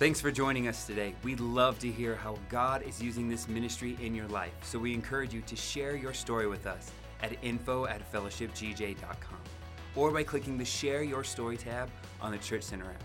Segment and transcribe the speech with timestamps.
[0.00, 1.14] Thanks for joining us today.
[1.22, 4.92] We'd love to hear how God is using this ministry in your life, so we
[4.92, 6.90] encourage you to share your story with us
[7.22, 9.38] at info at fellowshipgj.com
[9.94, 11.88] or by clicking the Share Your Story tab
[12.20, 13.04] on the Church Center app.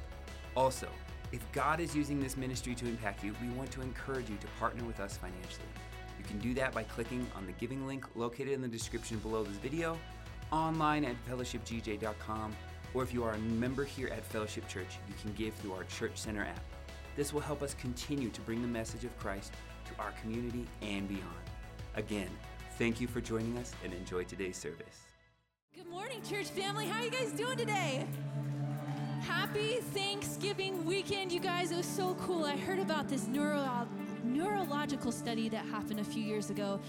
[0.57, 0.87] Also,
[1.31, 4.47] if God is using this ministry to impact you, we want to encourage you to
[4.59, 5.69] partner with us financially.
[6.17, 9.43] You can do that by clicking on the giving link located in the description below
[9.43, 9.95] this video,
[10.51, 12.55] online at fellowshipgj.com,
[12.95, 15.83] or if you are a member here at Fellowship Church, you can give through our
[15.83, 16.78] Church Center app.
[17.19, 19.51] This will help us continue to bring the message of Christ
[19.87, 21.25] to our community and beyond.
[21.95, 22.29] Again,
[22.77, 25.01] thank you for joining us and enjoy today's service.
[25.75, 26.87] Good morning, church family.
[26.87, 28.07] How are you guys doing today?
[29.19, 31.71] Happy Thanksgiving weekend, you guys.
[31.73, 32.45] It was so cool.
[32.45, 33.85] I heard about this neuro-
[34.39, 36.79] neurological study that happened a few years ago,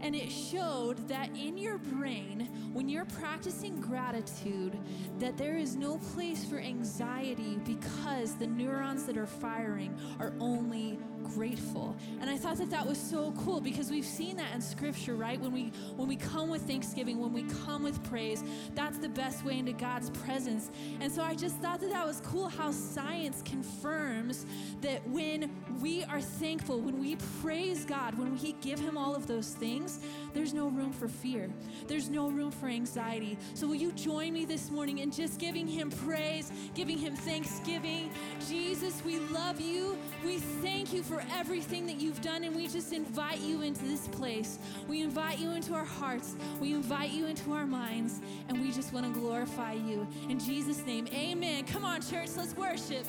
[0.00, 4.78] and it showed that in your brain, when you're practicing gratitude,
[5.18, 10.98] that there is no place for anxiety because the neurons that are firing are only
[11.22, 11.96] grateful.
[12.20, 15.40] And I thought that that was so cool because we've seen that in scripture, right?
[15.40, 18.42] When we when we come with thanksgiving, when we come with praise,
[18.74, 20.70] that's the best way into God's presence.
[21.00, 24.46] And so I just thought that that was cool how science confirms
[24.80, 25.50] that when
[25.80, 30.00] we are thankful, when we praise God, when we give him all of those things,
[30.34, 31.50] there's no room for fear.
[31.86, 33.38] There's no room for anxiety.
[33.54, 38.10] So will you join me this morning in just giving him praise, giving him thanksgiving?
[38.48, 39.96] Jesus, we love you.
[40.24, 44.08] We thank you for everything that you've done, and we just invite you into this
[44.08, 44.58] place.
[44.88, 46.36] We invite you into our hearts.
[46.60, 50.06] We invite you into our minds, and we just want to glorify you.
[50.28, 51.64] In Jesus' name, amen.
[51.66, 53.06] Come on, church, let's worship.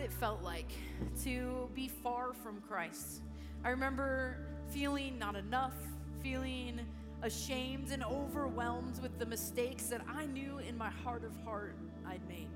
[0.00, 0.72] What it felt like
[1.22, 3.20] to be far from Christ.
[3.62, 4.38] I remember
[4.70, 5.74] feeling not enough,
[6.22, 6.80] feeling
[7.22, 11.76] ashamed and overwhelmed with the mistakes that I knew in my heart of heart
[12.06, 12.48] I'd made.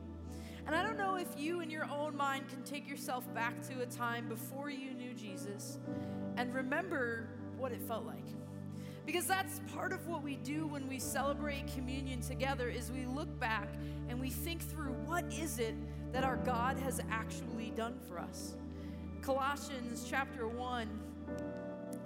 [0.66, 3.82] And I don't know if you, in your own mind, can take yourself back to
[3.82, 5.76] a time before you knew Jesus
[6.38, 8.24] and remember what it felt like.
[9.06, 13.38] Because that's part of what we do when we celebrate communion together is we look
[13.38, 13.68] back
[14.08, 15.75] and we think through what is it
[16.12, 18.54] that our God has actually done for us.
[19.20, 20.88] Colossians chapter 1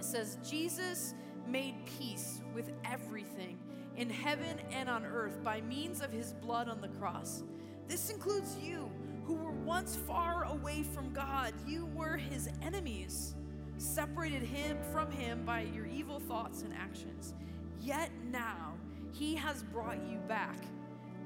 [0.00, 1.14] says Jesus
[1.46, 3.58] made peace with everything
[3.96, 7.42] in heaven and on earth by means of his blood on the cross.
[7.88, 8.90] This includes you
[9.24, 11.52] who were once far away from God.
[11.66, 13.34] You were his enemies,
[13.78, 17.34] separated him from him by your evil thoughts and actions.
[17.80, 18.74] Yet now
[19.12, 20.58] he has brought you back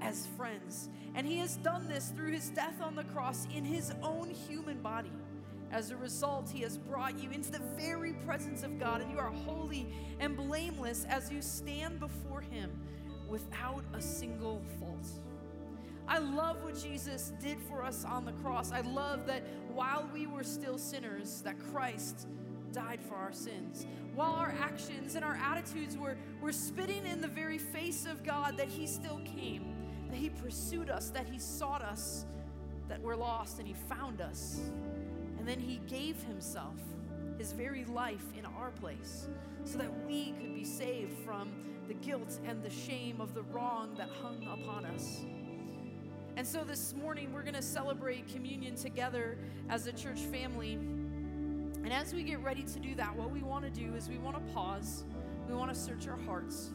[0.00, 0.88] as friends.
[1.14, 4.80] And he has done this through his death on the cross in his own human
[4.80, 5.12] body.
[5.70, 9.18] As a result, he has brought you into the very presence of God, and you
[9.18, 9.86] are holy
[10.20, 12.70] and blameless as you stand before him
[13.28, 15.08] without a single fault.
[16.06, 18.70] I love what Jesus did for us on the cross.
[18.70, 22.26] I love that while we were still sinners, that Christ
[22.72, 23.86] died for our sins.
[24.14, 28.56] While our actions and our attitudes were, were spitting in the very face of God,
[28.56, 29.74] that He still came,
[30.10, 32.26] that He pursued us, that He sought us,
[32.88, 34.60] that we're lost, and He found us.
[35.38, 36.76] And then He gave Himself,
[37.38, 39.26] His very life in our place,
[39.64, 41.52] so that we could be saved from
[41.88, 45.20] the guilt and the shame of the wrong that hung upon us.
[46.36, 49.36] And so this morning, we're going to celebrate communion together
[49.68, 50.78] as a church family.
[51.84, 54.18] And as we get ready to do that, what we want to do is we
[54.18, 55.04] want to pause,
[55.48, 56.70] we want to search our hearts.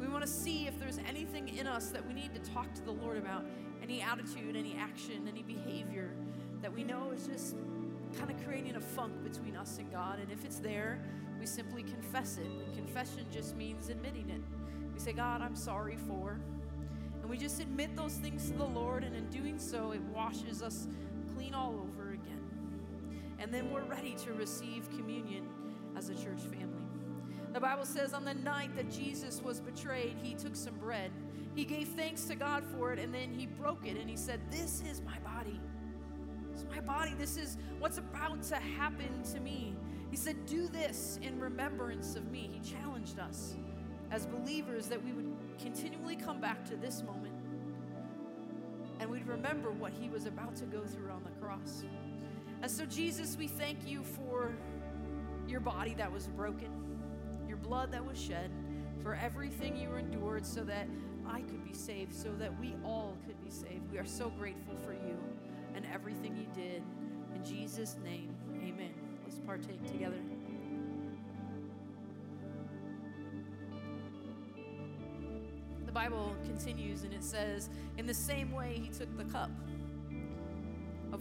[0.00, 2.82] We want to see if there's anything in us that we need to talk to
[2.82, 3.44] the Lord about
[3.82, 6.10] any attitude, any action, any behavior
[6.62, 7.56] that we know is just
[8.18, 10.18] kind of creating a funk between us and God.
[10.20, 11.00] And if it's there,
[11.38, 12.46] we simply confess it.
[12.46, 14.42] And confession just means admitting it.
[14.92, 16.38] We say, God, I'm sorry for.
[17.20, 20.62] And we just admit those things to the Lord, and in doing so, it washes
[20.62, 20.86] us
[21.34, 21.95] clean all over.
[23.46, 25.48] And then we're ready to receive communion
[25.96, 26.82] as a church family.
[27.52, 31.12] The Bible says on the night that Jesus was betrayed, he took some bread.
[31.54, 34.40] He gave thanks to God for it, and then he broke it, and he said,
[34.50, 35.60] This is my body.
[36.50, 37.14] This is my body.
[37.16, 39.76] This is what's about to happen to me.
[40.10, 42.50] He said, Do this in remembrance of me.
[42.52, 43.54] He challenged us
[44.10, 47.36] as believers that we would continually come back to this moment
[48.98, 51.84] and we'd remember what he was about to go through on the cross.
[52.62, 54.52] And so, Jesus, we thank you for
[55.46, 56.68] your body that was broken,
[57.46, 58.50] your blood that was shed,
[59.02, 60.88] for everything you endured so that
[61.28, 63.90] I could be saved, so that we all could be saved.
[63.92, 65.18] We are so grateful for you
[65.74, 66.82] and everything you did.
[67.34, 68.94] In Jesus' name, amen.
[69.24, 70.18] Let's partake together.
[75.84, 79.50] The Bible continues and it says, In the same way, he took the cup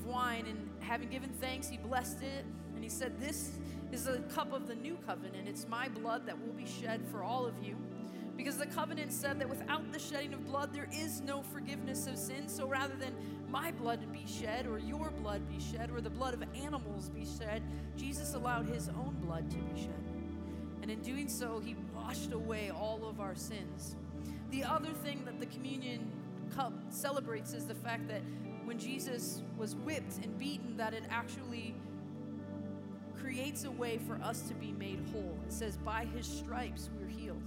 [0.05, 2.45] wine and having given thanks, he blessed it
[2.75, 3.51] and he said, This
[3.91, 5.47] is a cup of the new covenant.
[5.47, 7.75] It's my blood that will be shed for all of you.
[8.37, 12.17] Because the covenant said that without the shedding of blood, there is no forgiveness of
[12.17, 12.49] sin.
[12.49, 13.13] So rather than
[13.49, 17.25] my blood be shed, or your blood be shed, or the blood of animals be
[17.25, 17.63] shed,
[17.95, 20.03] Jesus allowed his own blood to be shed.
[20.81, 23.95] And in doing so, he washed away all of our sins.
[24.51, 26.11] The other thing that the communion
[26.53, 28.21] cup celebrates is the fact that
[28.65, 31.75] when Jesus was whipped and beaten, that it actually
[33.19, 35.37] creates a way for us to be made whole.
[35.47, 37.41] It says, by his stripes we're healed.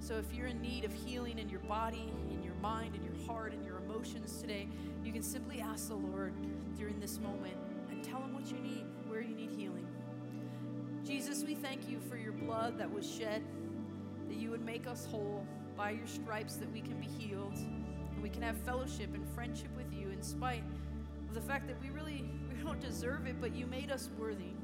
[0.00, 3.26] So if you're in need of healing in your body, in your mind, in your
[3.26, 4.68] heart, in your emotions today,
[5.02, 6.34] you can simply ask the Lord
[6.76, 7.56] during this moment
[7.90, 9.86] and tell him what you need, where you need healing.
[11.04, 13.42] Jesus, we thank you for your blood that was shed,
[14.28, 15.46] that you would make us whole
[15.76, 19.68] by your stripes that we can be healed and we can have fellowship and friendship
[19.76, 20.64] with you in spite
[21.28, 22.24] of the fact that we really
[22.56, 24.54] we don't deserve it but you made us worthy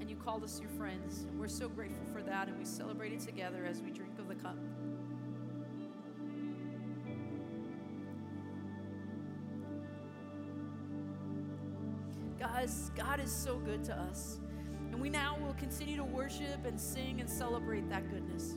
[0.00, 3.12] and you called us your friends and we're so grateful for that and we celebrate
[3.12, 4.56] it together as we drink of the cup
[12.38, 14.38] Guys, God is so good to us.
[14.92, 18.54] And we now will continue to worship and sing and celebrate that goodness.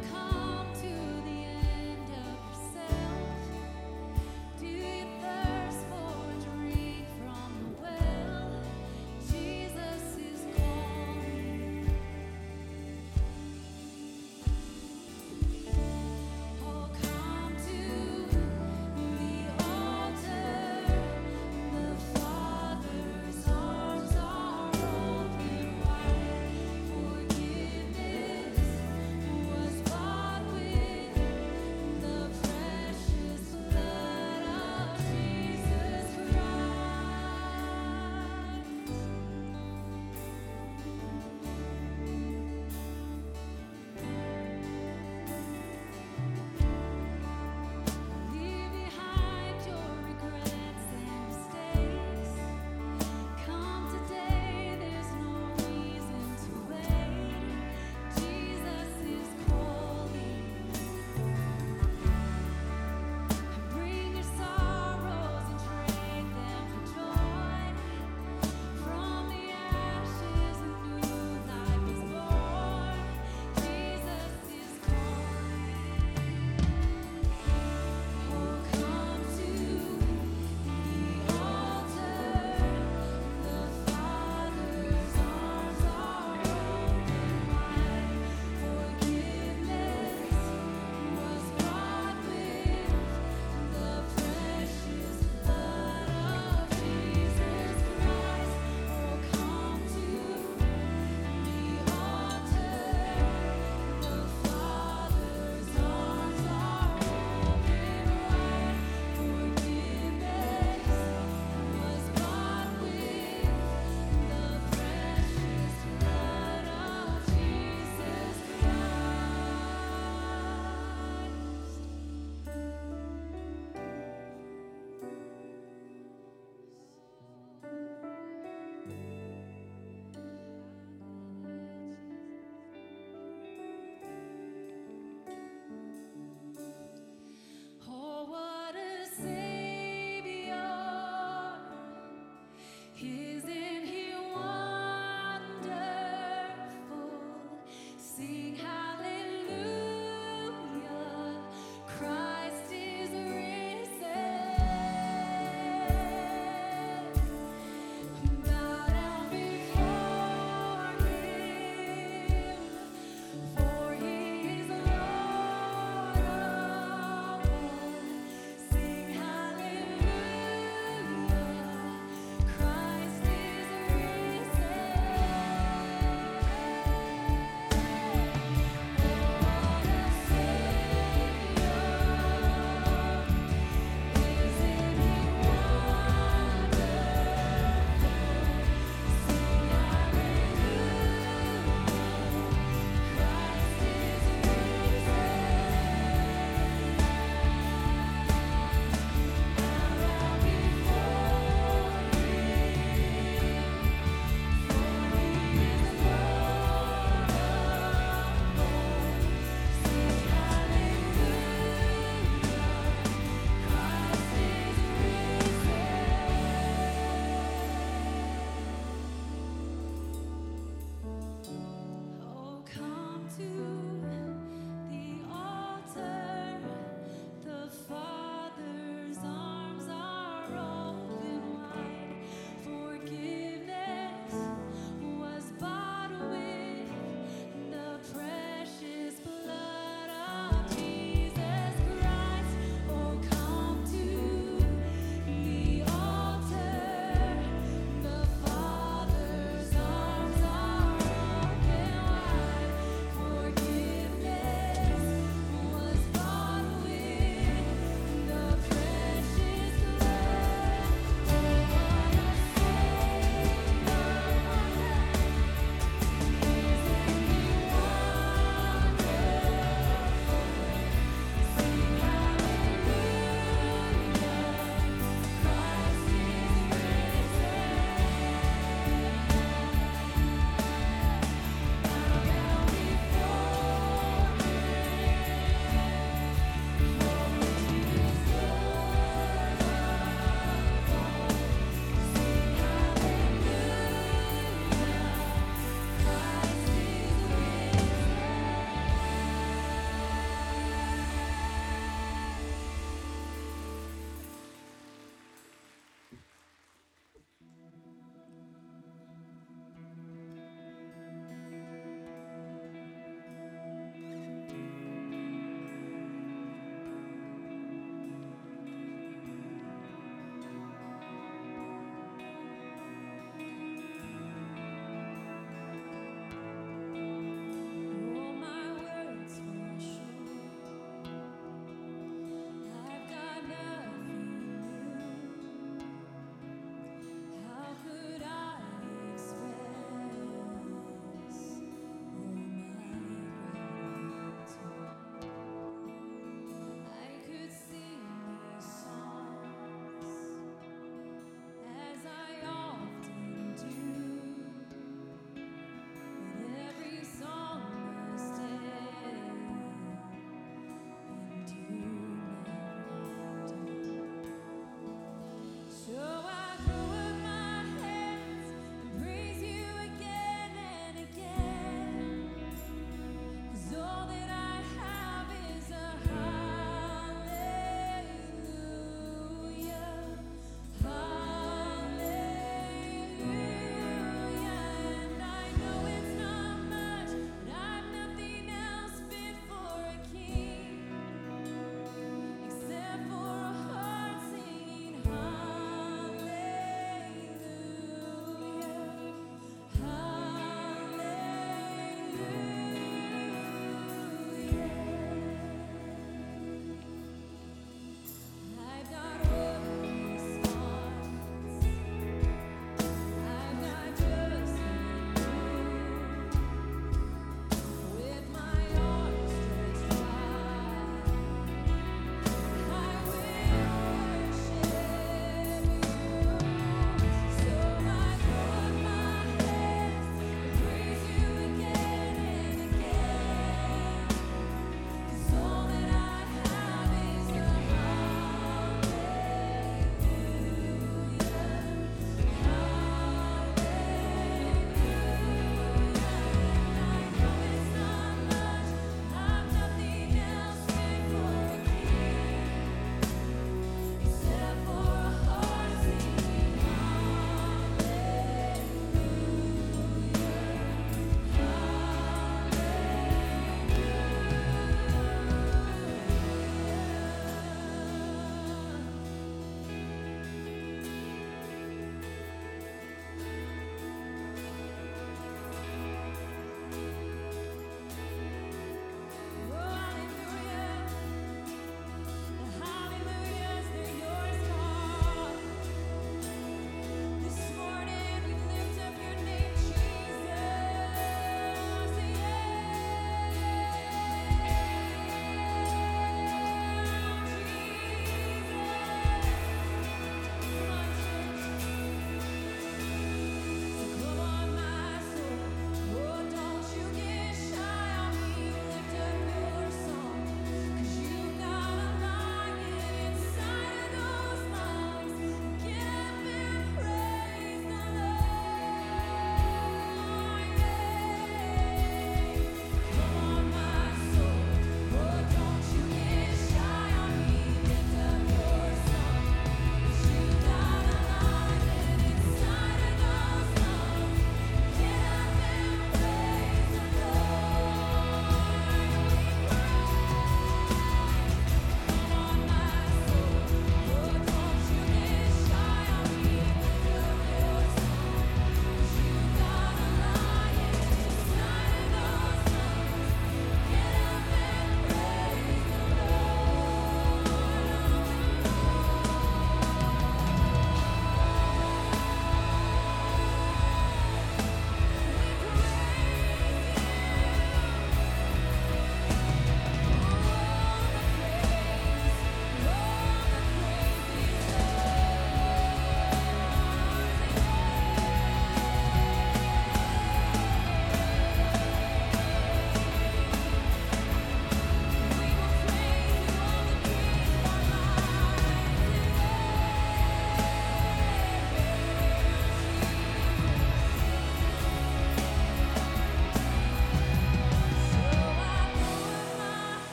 [0.00, 0.39] Forgiveness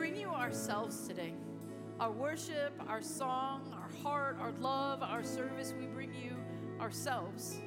[0.00, 1.34] bring you ourselves today.
[2.00, 6.34] Our worship, our song, our heart, our love, our service, we bring you
[6.80, 7.58] ourselves.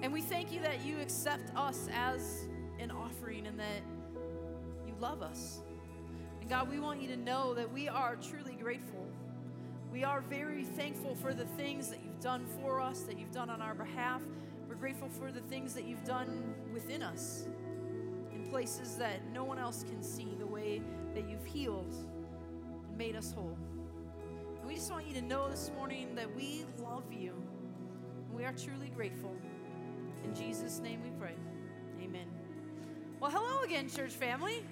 [0.00, 3.82] And we thank you that you accept us as an offering and that
[4.86, 5.60] you love us.
[6.40, 9.06] And God, we want you to know that we are truly grateful.
[9.92, 13.50] We are very thankful for the things that you've done for us, that you've done
[13.50, 14.22] on our behalf.
[14.70, 17.46] We're grateful for the things that you've done within us
[18.32, 20.80] in places that no one else can see, the way
[21.14, 21.94] that you've healed
[22.88, 23.56] and made us whole.
[24.58, 27.34] And we just want you to know this morning that we love you.
[28.28, 29.34] And we are truly grateful.
[30.24, 31.34] In Jesus' name we pray.
[32.02, 32.26] Amen.
[33.20, 34.64] Well, hello again, church family.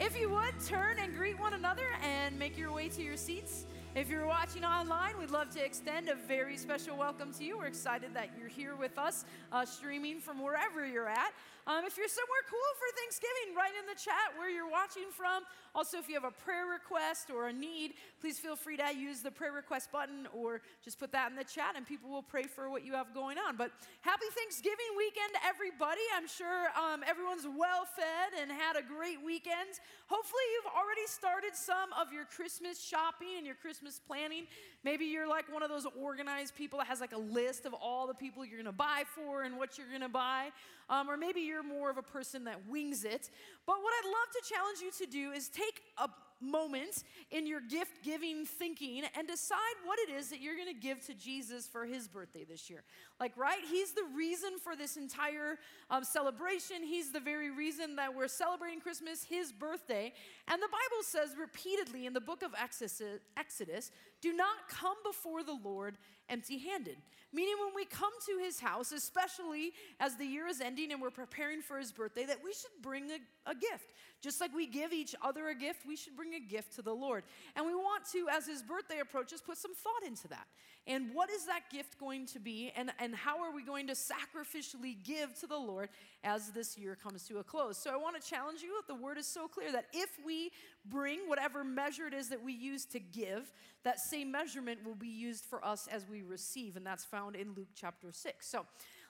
[0.00, 3.66] If you would, turn and greet one another and make your way to your seats.
[3.94, 7.58] If you're watching online, we'd love to extend a very special welcome to you.
[7.58, 11.32] We're excited that you're here with us, uh, streaming from wherever you're at.
[11.68, 15.42] Um, if you're somewhere cool for Thanksgiving, write in the chat where you're watching from.
[15.74, 19.26] Also, if you have a prayer request or a need, please feel free to use
[19.26, 22.44] the prayer request button or just put that in the chat and people will pray
[22.46, 23.56] for what you have going on.
[23.58, 23.74] But
[24.06, 26.06] happy Thanksgiving weekend, everybody.
[26.14, 29.82] I'm sure um, everyone's well fed and had a great weekend.
[30.06, 34.46] Hopefully, you've already started some of your Christmas shopping and your Christmas planning.
[34.84, 38.06] Maybe you're like one of those organized people that has like a list of all
[38.06, 40.50] the people you're gonna buy for and what you're gonna buy.
[40.90, 43.30] Um, or maybe you're more of a person that wings it.
[43.66, 46.08] But what I'd love to challenge you to do is take a
[46.40, 50.80] moment in your gift giving thinking and decide what it is that you're going to
[50.80, 52.82] give to Jesus for his birthday this year.
[53.18, 53.60] Like, right?
[53.70, 55.58] He's the reason for this entire
[55.90, 56.82] um, celebration.
[56.82, 60.12] He's the very reason that we're celebrating Christmas, his birthday.
[60.46, 65.56] And the Bible says repeatedly in the book of Exodus do not come before the
[65.64, 65.96] Lord
[66.28, 66.96] empty handed.
[67.32, 71.10] Meaning, when we come to his house, especially as the year is ending and we're
[71.10, 73.92] preparing for his birthday, that we should bring a, a, gift.
[74.22, 76.92] Just like we give each other a gift, we should bring a gift to the
[76.92, 77.24] Lord.
[77.56, 80.46] And we want to, as his birthday approaches, put some thought into that.
[80.86, 82.70] And what is that gift going to be?
[82.76, 85.88] And, and how are we going to sacrificially give to the Lord
[86.22, 87.78] as this year comes to a close?
[87.78, 88.78] So I want to challenge you.
[88.86, 90.50] The word is so clear that if we
[90.84, 93.50] bring whatever measure it is that we use to give,
[93.82, 96.76] that same measurement will be used for us as we receive.
[96.76, 98.46] And that's found in Luke chapter 6.
[98.46, 98.66] So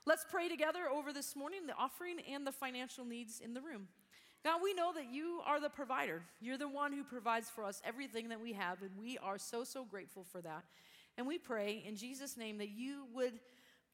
[0.06, 3.88] let's pray together over this morning the offering and the financial needs in the room.
[4.44, 6.22] God, we know that you are the provider.
[6.40, 9.64] You're the one who provides for us everything that we have, and we are so,
[9.64, 10.64] so grateful for that.
[11.16, 13.34] And we pray in Jesus' name that you would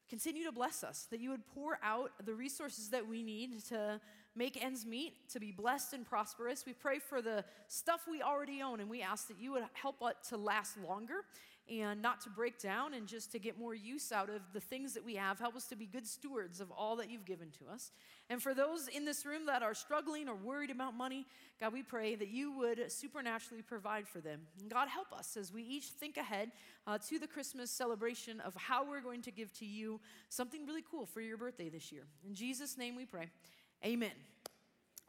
[0.09, 4.01] continue to bless us, that you would pour out the resources that we need to
[4.35, 6.65] make ends meet, to be blessed and prosperous.
[6.65, 9.97] We pray for the stuff we already own, and we ask that you would help
[10.01, 11.25] it to last longer
[11.69, 14.93] and not to break down and just to get more use out of the things
[14.93, 15.39] that we have.
[15.39, 17.91] Help us to be good stewards of all that you've given to us.
[18.29, 21.25] And for those in this room that are struggling or worried about money,
[21.59, 24.41] God, we pray that you would supernaturally provide for them.
[24.59, 26.51] And God, help us as we each think ahead
[26.87, 30.83] uh, to the Christmas celebration of how we're going to give to you something really
[30.89, 32.03] cool for your birthday this year.
[32.25, 33.29] In Jesus' name we pray.
[33.85, 34.11] Amen.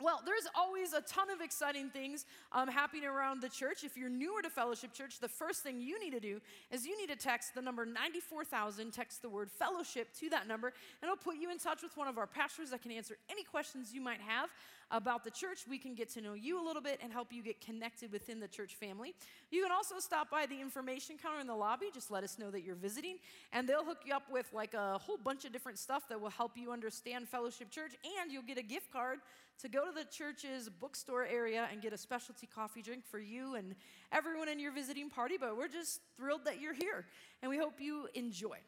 [0.03, 3.85] Well, there's always a ton of exciting things um, happening around the church.
[3.85, 6.41] If you're newer to Fellowship Church, the first thing you need to do
[6.73, 10.69] is you need to text the number 94,000, text the word fellowship to that number,
[10.69, 13.45] and it'll put you in touch with one of our pastors that can answer any
[13.45, 14.51] questions you might have
[14.93, 15.65] about the church.
[15.69, 18.39] We can get to know you a little bit and help you get connected within
[18.39, 19.15] the church family.
[19.51, 21.87] You can also stop by the information counter in the lobby.
[21.93, 23.17] Just let us know that you're visiting,
[23.53, 26.31] and they'll hook you up with like a whole bunch of different stuff that will
[26.31, 29.19] help you understand Fellowship Church, and you'll get a gift card
[29.61, 33.55] to go to the church's bookstore area and get a specialty coffee drink for you
[33.55, 33.75] and
[34.11, 35.37] everyone in your visiting party.
[35.41, 37.07] But we're just thrilled that you're here,
[37.43, 38.59] and we hope you enjoy.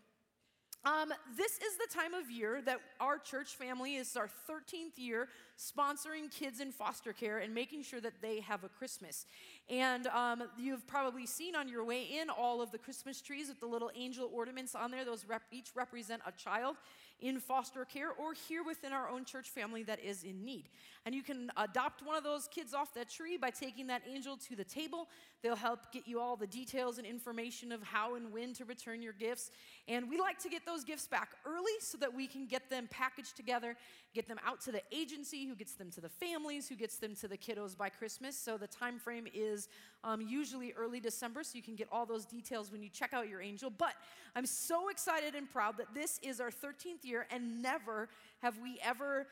[0.85, 5.29] Um, this is the time of year that our church family is our 13th year
[5.59, 9.25] sponsoring kids in foster care and making sure that they have a Christmas.
[9.71, 13.61] And um, you've probably seen on your way in all of the Christmas trees with
[13.61, 15.07] the little angel ornaments on there.
[15.07, 16.77] Those rep- each represent a child
[17.21, 20.69] in foster care or here within our own church family that is in need.
[21.07, 24.37] And you can adopt one of those kids off that tree by taking that angel
[24.49, 25.09] to the table.
[25.43, 29.03] They'll help get you all the details and information of how and when to return
[29.03, 29.51] your gifts.
[29.87, 32.89] And we like to get those gifts back early so that we can get them
[32.91, 33.77] packaged together,
[34.15, 37.15] get them out to the agency who gets them to the families, who gets them
[37.17, 38.37] to the kiddos by Christmas.
[38.37, 39.69] So the time frame is
[40.03, 43.29] um, usually early December, so you can get all those details when you check out
[43.29, 43.71] your angel.
[43.71, 43.95] But
[44.35, 48.09] I'm so excited and proud that this is our 13th year, and never
[48.41, 49.27] have we ever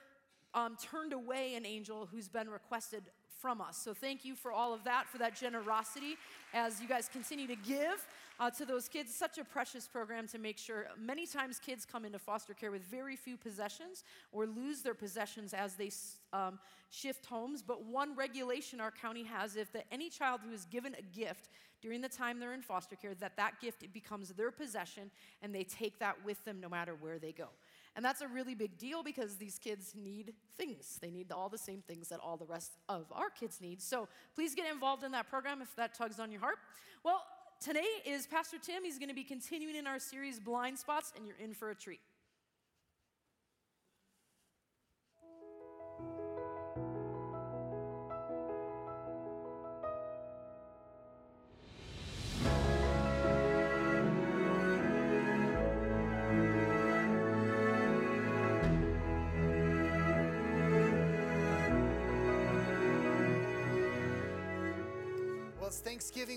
[0.55, 3.05] um, turned away an angel who's been requested
[3.43, 3.77] from us.
[3.77, 6.17] So thank you for all of that, for that generosity
[6.55, 8.07] as you guys continue to give
[8.39, 9.13] uh, to those kids.
[9.13, 10.87] Such a precious program to make sure.
[10.97, 15.55] Many times kids come into foster care with very few possessions or lose their possessions
[15.55, 15.91] as they
[16.33, 17.63] um, shift homes.
[17.63, 21.49] But one regulation our county has if that any child who is given a gift
[21.81, 25.11] during the time they're in foster care, that that gift becomes their possession
[25.43, 27.49] and they take that with them no matter where they go.
[27.95, 30.99] And that's a really big deal because these kids need things.
[31.01, 33.83] They need all the same things that all the rest of our kids need.
[33.83, 36.57] So please get involved in that program if that tugs on your heart.
[37.05, 37.23] Well,
[37.61, 38.83] today is Pastor Tim.
[38.83, 41.75] He's going to be continuing in our series Blind Spots, and you're in for a
[41.75, 42.01] treat.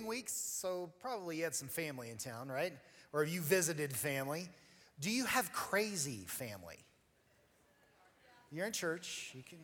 [0.06, 2.74] Thanksgiving week, so probably you had some family in town, right?
[3.14, 4.50] Or have you visited family.
[5.00, 6.78] Do you have crazy family?
[8.52, 9.58] You're in church, you can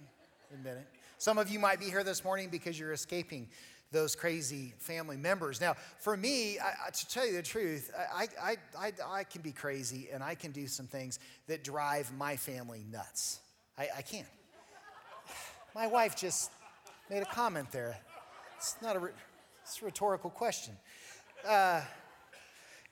[0.54, 0.88] admit it.
[1.18, 3.48] Some of you might be here this morning because you're escaping
[3.92, 5.62] those crazy family members.
[5.62, 9.52] Now, for me, I, to tell you the truth, I, I, I, I, can be
[9.52, 13.42] crazy and I can do some things that drive my family nuts.
[13.78, 14.26] I, I can.
[15.76, 16.52] My wife just
[17.10, 17.98] made a comment there.
[18.58, 19.10] It's not a.
[19.64, 20.76] It's a rhetorical question.
[21.48, 21.82] Uh,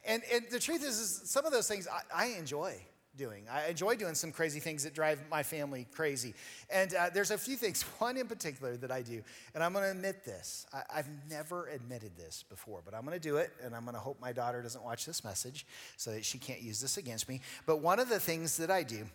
[0.06, 2.76] and, and the truth is, is, some of those things I, I, enjoy
[3.16, 3.46] doing.
[3.52, 6.34] I enjoy doing some crazy things that drive my family crazy.
[6.70, 9.22] And uh, there's a few things, one in particular that I do.
[9.54, 10.66] And I'm going to admit this.
[10.74, 13.52] I, have never admitted this before, but I'm going to do it.
[13.64, 15.66] And I'm going to hope my daughter doesn't watch this message
[15.98, 17.42] so that she can't use this against me.
[17.66, 19.06] But one of the things that I do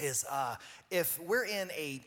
[0.00, 0.56] is uh,
[0.90, 2.02] if we're in a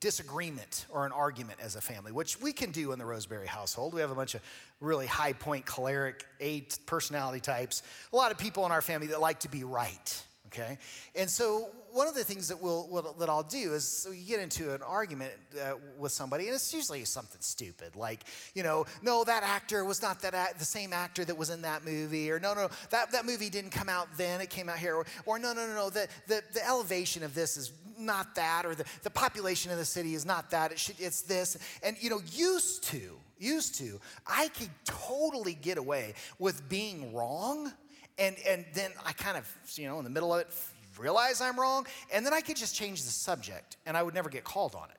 [0.00, 3.94] disagreement or an argument as a family, which we can do in the Roseberry household.
[3.94, 4.42] We have a bunch of
[4.80, 7.82] really high point, choleric, eight personality types.
[8.12, 10.22] A lot of people in our family that like to be right.
[10.46, 10.78] Okay,
[11.14, 14.40] and so one of the things that we'll, that I'll do is so you get
[14.40, 18.20] into an argument uh, with somebody, and it's usually something stupid, like
[18.54, 21.62] you know, no, that actor was not that act, the same actor that was in
[21.62, 24.78] that movie, or no, no, that that movie didn't come out then, it came out
[24.78, 28.34] here, or, or no, no, no, no, the, the the elevation of this is not
[28.34, 31.56] that, or the, the population of the city is not that, it should, it's this.
[31.82, 37.72] And, you know, used to, used to, I could totally get away with being wrong.
[38.18, 40.54] And, and then I kind of, you know, in the middle of it,
[40.98, 41.86] realize I'm wrong.
[42.12, 44.88] And then I could just change the subject and I would never get called on
[44.90, 44.96] it.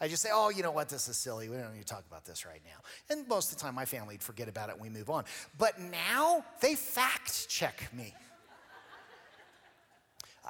[0.00, 1.48] I just say, oh, you know what, this is silly.
[1.48, 3.14] We don't need to talk about this right now.
[3.14, 5.24] And most of the time, my family would forget about it and we move on.
[5.56, 8.12] But now, they fact check me.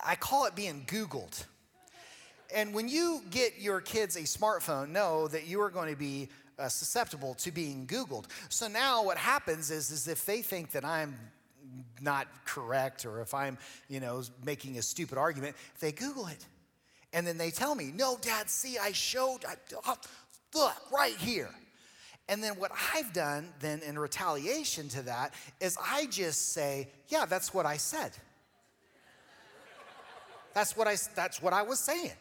[0.05, 1.45] I call it being Googled.
[2.55, 6.29] And when you get your kids a smartphone, know that you are going to be
[6.59, 8.27] uh, susceptible to being Googled.
[8.49, 11.17] So now what happens is, is if they think that I'm
[12.01, 13.59] not correct or if I'm,
[13.89, 16.45] you know, making a stupid argument, they Google it.
[17.13, 19.55] And then they tell me, no, Dad, see, I showed, I,
[19.89, 19.95] uh,
[20.55, 21.51] look, right here.
[22.29, 27.27] And then what I've done then in retaliation to that is I just say, yeah,
[27.27, 28.13] that's what I said.
[30.55, 32.13] That's what I, that's what I was saying.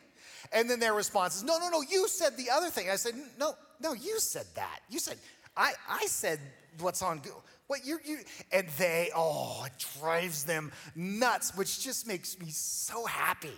[0.52, 2.90] And then their response is, no, no, no, you said the other thing.
[2.90, 4.80] I said, no, no, you said that.
[4.90, 5.18] You said,
[5.56, 6.40] I, I said
[6.80, 7.44] what's on Google.
[7.74, 8.20] What you, you,
[8.52, 13.50] and they, oh, it drives them nuts, which just makes me so happy.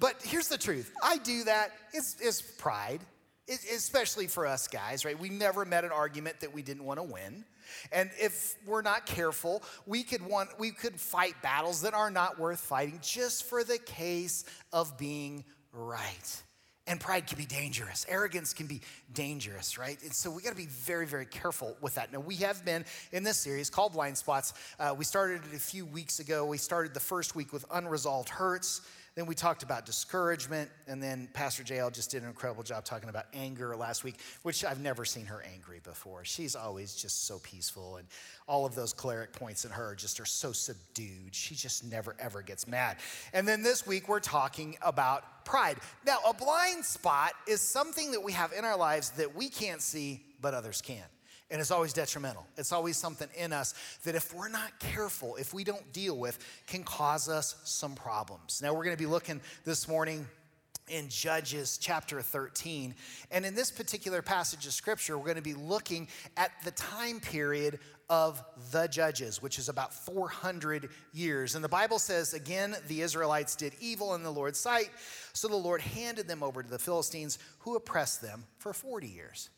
[0.00, 3.00] But here's the truth I do that, it's, it's pride,
[3.46, 5.20] it, especially for us guys, right?
[5.20, 7.44] We never met an argument that we didn't want to win.
[7.92, 12.38] And if we're not careful, we could want we could fight battles that are not
[12.38, 15.44] worth fighting just for the case of being
[15.74, 16.42] right.
[16.88, 18.06] And pride can be dangerous.
[18.08, 18.80] Arrogance can be
[19.12, 20.00] dangerous, right?
[20.02, 22.12] And so we got to be very, very careful with that.
[22.12, 24.54] Now, we have been in this series called Blind Spots.
[24.78, 26.46] Uh, we started it a few weeks ago.
[26.46, 28.82] We started the first week with unresolved hurts.
[29.16, 33.08] Then we talked about discouragement, and then Pastor JL just did an incredible job talking
[33.08, 36.22] about anger last week, which I've never seen her angry before.
[36.26, 38.06] She's always just so peaceful, and
[38.46, 41.34] all of those choleric points in her just are so subdued.
[41.34, 42.98] She just never, ever gets mad.
[43.32, 45.78] And then this week, we're talking about pride.
[46.04, 49.80] Now, a blind spot is something that we have in our lives that we can't
[49.80, 51.04] see, but others can.
[51.50, 52.44] And it's always detrimental.
[52.56, 53.74] It's always something in us
[54.04, 58.60] that if we're not careful, if we don't deal with, can cause us some problems.
[58.60, 60.26] Now, we're going to be looking this morning
[60.88, 62.94] in Judges chapter 13.
[63.30, 67.20] And in this particular passage of scripture, we're going to be looking at the time
[67.20, 67.78] period
[68.08, 71.56] of the judges, which is about 400 years.
[71.56, 74.90] And the Bible says, again, the Israelites did evil in the Lord's sight.
[75.32, 79.50] So the Lord handed them over to the Philistines, who oppressed them for 40 years.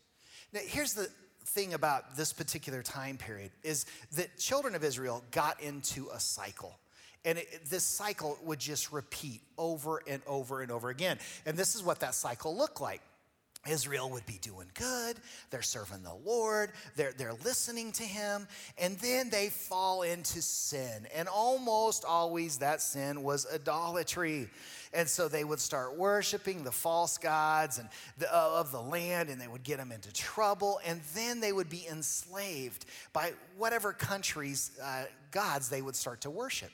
[0.53, 1.09] Now, here's the
[1.49, 3.87] thing about this particular time period is
[4.17, 6.79] that children of Israel got into a cycle.
[7.25, 11.19] And it, this cycle would just repeat over and over and over again.
[11.47, 13.01] And this is what that cycle looked like.
[13.69, 15.17] Israel would be doing good.
[15.51, 16.71] They're serving the Lord.
[16.97, 18.47] They're, they're listening to Him.
[18.79, 21.07] And then they fall into sin.
[21.15, 24.49] And almost always that sin was idolatry.
[24.93, 29.29] And so they would start worshiping the false gods and the, uh, of the land,
[29.29, 30.81] and they would get them into trouble.
[30.87, 36.31] And then they would be enslaved by whatever country's uh, gods they would start to
[36.31, 36.71] worship.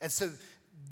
[0.00, 0.30] And so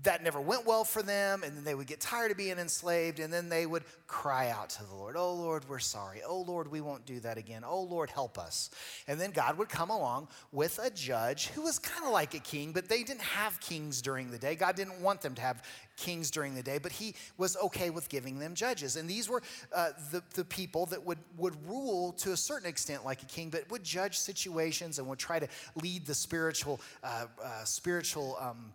[0.02, 3.20] that never went well for them, and then they would get tired of being enslaved,
[3.20, 6.20] and then they would cry out to the Lord, Oh Lord, we're sorry.
[6.26, 7.62] Oh Lord, we won't do that again.
[7.64, 8.70] Oh Lord, help us.
[9.08, 12.38] And then God would come along with a judge who was kind of like a
[12.38, 14.54] king, but they didn't have kings during the day.
[14.54, 15.62] God didn't want them to have
[15.96, 18.96] kings during the day, but he was okay with giving them judges.
[18.96, 19.42] And these were
[19.74, 23.50] uh, the, the people that would, would rule to a certain extent like a king,
[23.50, 28.72] but would judge situations and would try to lead the spiritual, uh, uh, spiritual, um,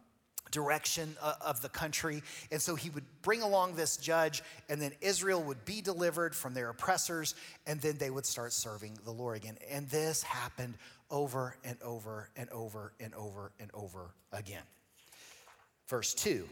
[0.51, 2.23] direction uh, of the country.
[2.51, 6.53] And so he would bring along this judge, and then Israel would be delivered from
[6.53, 7.35] their oppressors,
[7.65, 9.57] and then they would start serving the Lord again.
[9.69, 10.75] And this happened
[11.11, 14.63] over and over and over and over and over again.
[15.87, 16.47] Verse 2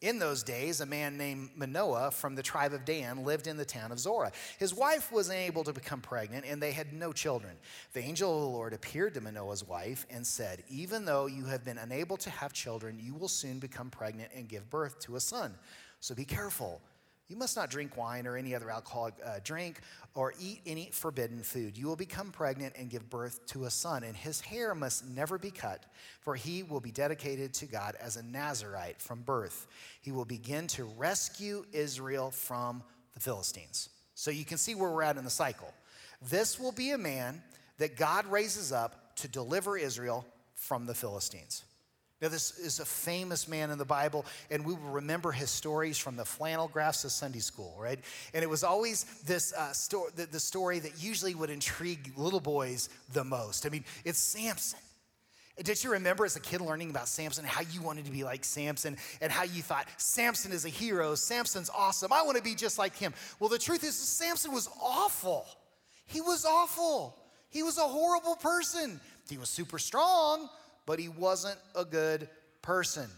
[0.00, 3.64] in those days, a man named Manoah from the tribe of Dan lived in the
[3.64, 4.32] town of Zorah.
[4.58, 7.56] His wife was unable to become pregnant, and they had no children.
[7.92, 11.64] The angel of the Lord appeared to Manoah's wife and said, Even though you have
[11.64, 15.20] been unable to have children, you will soon become pregnant and give birth to a
[15.20, 15.54] son.
[16.00, 16.82] So be careful
[17.28, 19.80] you must not drink wine or any other alcoholic uh, drink
[20.14, 21.76] or eat any forbidden food.
[21.76, 25.38] You will become pregnant and give birth to a son, and his hair must never
[25.38, 25.84] be cut,
[26.20, 29.66] for he will be dedicated to God as a Nazarite from birth.
[30.02, 32.82] He will begin to rescue Israel from
[33.14, 33.88] the Philistines.
[34.14, 35.72] So you can see where we're at in the cycle.
[36.30, 37.42] This will be a man
[37.78, 41.64] that God raises up to deliver Israel from the Philistines.
[42.24, 45.98] Now, this is a famous man in the Bible, and we will remember his stories
[45.98, 47.98] from the flannel graphs of Sunday school, right?
[48.32, 49.74] And it was always this uh,
[50.16, 53.66] the, the story that usually would intrigue little boys the most.
[53.66, 54.78] I mean, it's Samson.
[55.62, 58.42] Did you remember as a kid learning about Samson, how you wanted to be like
[58.42, 62.54] Samson and how you thought, Samson is a hero, Samson's awesome, I want to be
[62.54, 63.12] just like him?
[63.38, 65.44] Well, the truth is, Samson was awful.
[66.06, 67.18] He was awful.
[67.50, 68.98] He was a horrible person.
[69.28, 70.48] He was super strong,
[70.86, 72.28] but he wasn't a good
[72.62, 73.08] person.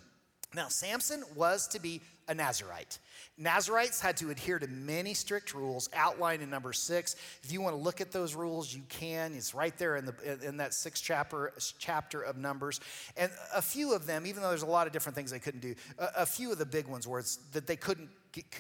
[0.55, 2.99] Now, Samson was to be a Nazarite.
[3.39, 7.14] Nazarites had to adhere to many strict rules outlined in number six.
[7.43, 9.35] If you want to look at those rules, you can.
[9.35, 12.81] It's right there in, the, in that sixth chapter, chapter of Numbers.
[13.17, 15.61] And a few of them, even though there's a lot of different things they couldn't
[15.61, 18.09] do, a, a few of the big ones were that they couldn't,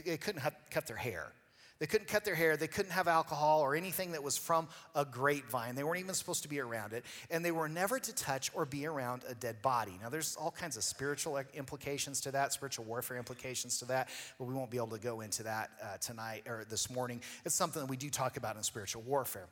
[0.04, 1.32] they couldn't cut their hair.
[1.78, 2.56] They couldn't cut their hair.
[2.56, 5.74] They couldn't have alcohol or anything that was from a grapevine.
[5.74, 7.04] They weren't even supposed to be around it.
[7.30, 9.98] And they were never to touch or be around a dead body.
[10.02, 14.08] Now, there's all kinds of spiritual implications to that, spiritual warfare implications to that,
[14.38, 17.20] but we won't be able to go into that uh, tonight or this morning.
[17.44, 19.48] It's something that we do talk about in spiritual warfare.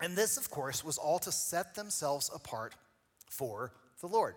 [0.00, 2.74] And this, of course, was all to set themselves apart
[3.28, 4.34] for the Lord.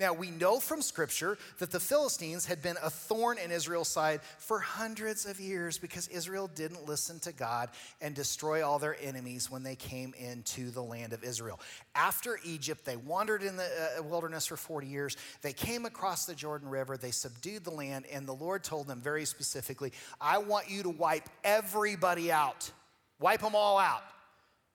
[0.00, 4.22] Now, we know from Scripture that the Philistines had been a thorn in Israel's side
[4.38, 7.68] for hundreds of years because Israel didn't listen to God
[8.00, 11.60] and destroy all their enemies when they came into the land of Israel.
[11.94, 15.18] After Egypt, they wandered in the uh, wilderness for 40 years.
[15.42, 19.02] They came across the Jordan River, they subdued the land, and the Lord told them
[19.02, 22.70] very specifically, I want you to wipe everybody out,
[23.18, 24.02] wipe them all out.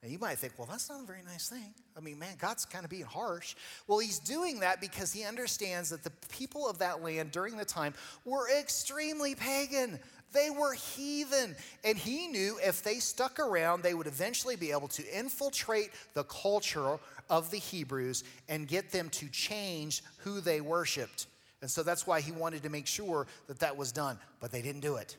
[0.02, 1.74] And you might think, well, that's not a very nice thing.
[1.96, 3.56] I mean, man, God's kind of being harsh.
[3.86, 7.64] Well, he's doing that because he understands that the people of that land during the
[7.64, 7.94] time
[8.24, 9.98] were extremely pagan.
[10.32, 11.56] They were heathen.
[11.82, 16.24] And he knew if they stuck around, they would eventually be able to infiltrate the
[16.24, 16.98] culture
[17.30, 21.26] of the Hebrews and get them to change who they worshiped.
[21.62, 24.18] And so that's why he wanted to make sure that that was done.
[24.40, 25.16] But they didn't do it.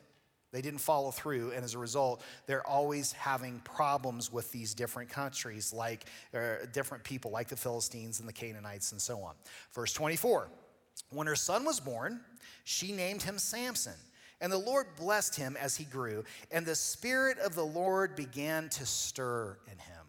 [0.50, 5.10] They didn't follow through, and as a result, they're always having problems with these different
[5.10, 9.34] countries, like uh, different people, like the Philistines and the Canaanites, and so on.
[9.74, 10.48] Verse 24
[11.10, 12.20] When her son was born,
[12.64, 13.94] she named him Samson.
[14.40, 16.22] And the Lord blessed him as he grew,
[16.52, 20.06] and the Spirit of the Lord began to stir in him.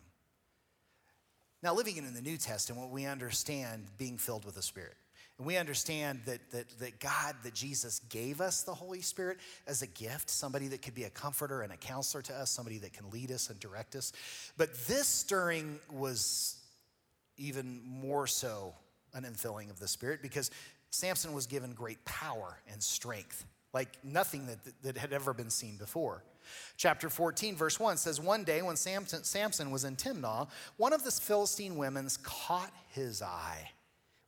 [1.63, 4.95] Now, living in the New Testament, we understand being filled with the Spirit.
[5.39, 9.81] And we understand that, that, that God, that Jesus gave us the Holy Spirit as
[9.81, 12.91] a gift, somebody that could be a comforter and a counselor to us, somebody that
[12.91, 14.11] can lead us and direct us.
[14.57, 16.57] But this stirring was
[17.37, 18.73] even more so
[19.13, 20.51] an infilling of the Spirit because
[20.89, 25.77] Samson was given great power and strength, like nothing that, that had ever been seen
[25.77, 26.21] before.
[26.75, 31.05] Chapter 14, verse 1 says, One day when Samson, Samson was in Timnah, one of
[31.05, 33.69] the Philistine women caught his eye.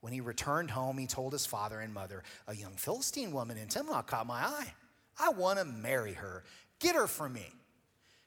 [0.01, 3.67] When he returned home, he told his father and mother, A young Philistine woman in
[3.67, 4.73] Timnah caught my eye.
[5.19, 6.43] I want to marry her.
[6.79, 7.45] Get her for me.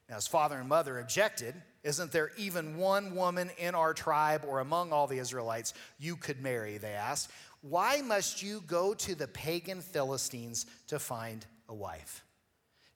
[0.08, 1.54] Now, his father and mother objected.
[1.82, 6.40] Isn't there even one woman in our tribe or among all the Israelites you could
[6.40, 6.78] marry?
[6.78, 7.30] They asked.
[7.62, 12.22] Why must you go to the pagan Philistines to find a wife?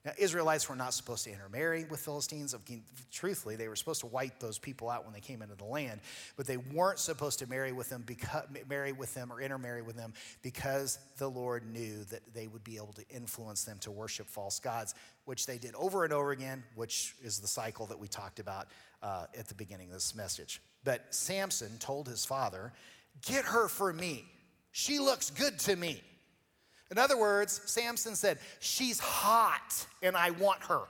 [0.05, 2.55] Now, Israelites were not supposed to intermarry with Philistines.
[3.11, 5.99] Truthfully, they were supposed to wipe those people out when they came into the land,
[6.37, 9.97] but they weren't supposed to marry with them, because, marry with them or intermarry with
[9.97, 14.27] them because the Lord knew that they would be able to influence them to worship
[14.27, 14.95] false gods,
[15.25, 18.67] which they did over and over again, which is the cycle that we talked about
[19.03, 20.61] uh, at the beginning of this message.
[20.85, 22.71] But Samson told his father,
[23.25, 24.23] Get her for me.
[24.71, 26.01] She looks good to me.
[26.91, 30.81] In other words, Samson said, She's hot and I want her.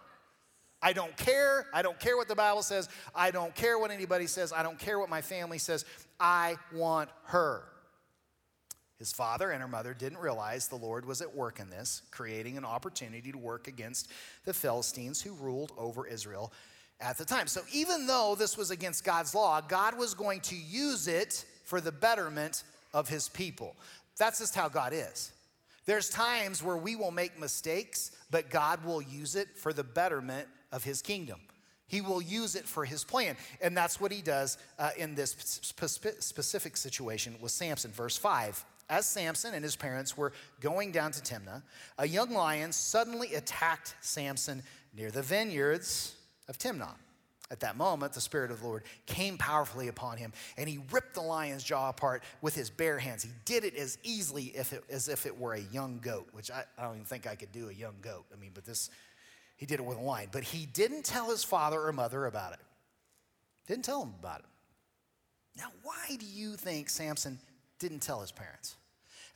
[0.82, 1.66] I don't care.
[1.74, 2.88] I don't care what the Bible says.
[3.14, 4.54] I don't care what anybody says.
[4.54, 5.84] I don't care what my family says.
[6.20, 7.64] I want her.
[8.98, 12.58] His father and her mother didn't realize the Lord was at work in this, creating
[12.58, 14.10] an opportunity to work against
[14.46, 16.52] the Philistines who ruled over Israel
[17.00, 17.48] at the time.
[17.48, 21.80] So even though this was against God's law, God was going to use it for
[21.80, 23.76] the betterment of his people.
[24.18, 25.32] That's just how God is.
[25.90, 30.48] There's times where we will make mistakes, but God will use it for the betterment
[30.72, 31.40] of his kingdom.
[31.88, 33.36] He will use it for his plan.
[33.60, 37.90] And that's what he does uh, in this specific situation with Samson.
[37.90, 40.32] Verse 5 As Samson and his parents were
[40.62, 41.64] going down to Timnah,
[41.98, 44.62] a young lion suddenly attacked Samson
[44.96, 46.14] near the vineyards
[46.48, 46.94] of Timnah.
[47.52, 51.16] At that moment, the Spirit of the Lord came powerfully upon him, and he ripped
[51.16, 53.24] the lion's jaw apart with his bare hands.
[53.24, 56.52] He did it as easily if it, as if it were a young goat, which
[56.52, 58.26] I, I don't even think I could do a young goat.
[58.32, 58.92] I mean, but this,
[59.58, 60.30] he did it with a lion.
[60.32, 62.60] But he didn't tell his father or mother about it.
[63.68, 64.46] Didn't tell him about it.
[65.58, 67.40] Now, why do you think Samson
[67.80, 68.76] didn't tell his parents?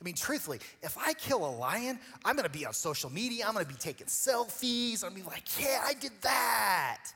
[0.00, 3.54] I mean, truthfully, if I kill a lion, I'm gonna be on social media, I'm
[3.54, 7.12] gonna be taking selfies, I'm gonna be like, yeah, I did that.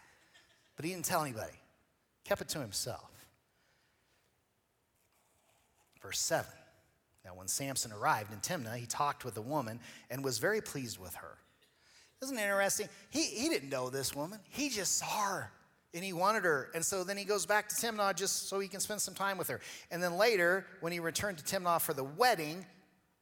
[0.78, 1.58] But he didn't tell anybody,
[2.24, 3.10] kept it to himself.
[6.00, 6.46] Verse 7.
[7.24, 10.98] Now, when Samson arrived in Timnah, he talked with the woman and was very pleased
[10.98, 11.36] with her.
[12.22, 12.88] Isn't it interesting?
[13.10, 15.50] He, he didn't know this woman, he just saw her
[15.94, 16.70] and he wanted her.
[16.76, 19.36] And so then he goes back to Timnah just so he can spend some time
[19.36, 19.60] with her.
[19.90, 22.64] And then later, when he returned to Timnah for the wedding,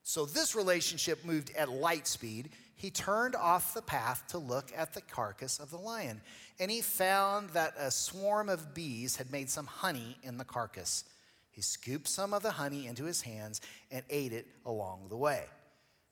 [0.02, 4.92] so this relationship moved at light speed, he turned off the path to look at
[4.94, 6.20] the carcass of the lion
[6.60, 11.04] and he found that a swarm of bees had made some honey in the carcass.
[11.50, 15.44] He scooped some of the honey into his hands and ate it along the way.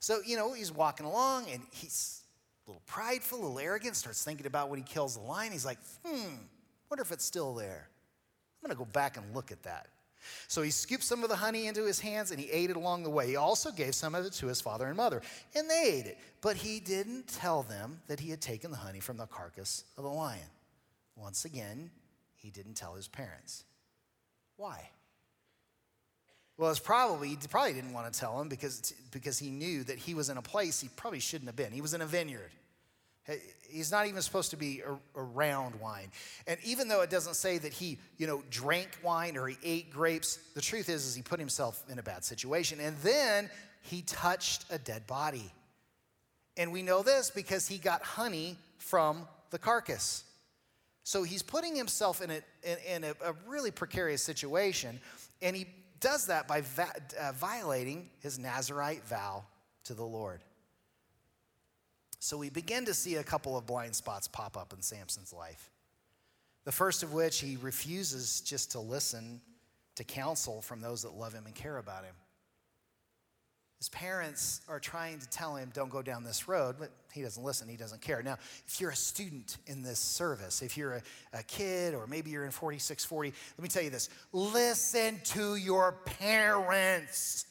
[0.01, 2.23] So, you know, he's walking along and he's
[2.67, 5.53] a little prideful, a little arrogant, starts thinking about when he kills the lion.
[5.53, 6.35] He's like, hmm,
[6.91, 7.89] wonder if it's still there.
[8.63, 9.89] I'm going to go back and look at that.
[10.49, 13.03] So he scooped some of the honey into his hands and he ate it along
[13.03, 13.29] the way.
[13.29, 15.23] He also gave some of it to his father and mother,
[15.55, 16.19] and they ate it.
[16.41, 20.05] But he didn't tell them that he had taken the honey from the carcass of
[20.05, 20.41] a lion.
[21.17, 21.91] Once again,
[22.35, 23.65] he didn't tell his parents.
[24.57, 24.91] Why?
[26.57, 29.99] Well, it's probably he probably didn't want to tell him because, because he knew that
[29.99, 31.73] he was in a place he probably shouldn't have been.
[31.73, 32.51] He was in a vineyard.
[33.71, 34.83] He's not even supposed to be
[35.17, 36.09] around wine.
[36.47, 39.91] And even though it doesn't say that he, you know, drank wine or he ate
[39.91, 42.81] grapes, the truth is, is he put himself in a bad situation.
[42.81, 43.49] And then
[43.81, 45.51] he touched a dead body.
[46.57, 50.25] And we know this because he got honey from the carcass.
[51.03, 55.01] So he's putting himself in a, in, in a, a really precarious situation.
[55.41, 55.67] And he
[56.01, 59.45] does that by va- uh, violating his Nazarite vow
[59.85, 60.41] to the Lord.
[62.25, 65.71] So we begin to see a couple of blind spots pop up in Samson's life.
[66.65, 69.43] The first of which, he refuses just to listen
[69.97, 72.15] to counsel from those that love him and care about him.
[73.77, 77.45] His parents are trying to tell him, don't go down this road, but he doesn't
[77.45, 78.23] listen, he doesn't care.
[78.23, 81.03] Now, if you're a student in this service, if you're a,
[81.35, 85.93] a kid or maybe you're in 4640, let me tell you this listen to your
[86.07, 87.45] parents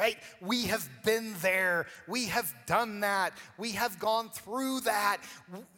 [0.00, 0.16] right?
[0.40, 1.86] We have been there.
[2.08, 3.34] We have done that.
[3.58, 5.18] We have gone through that.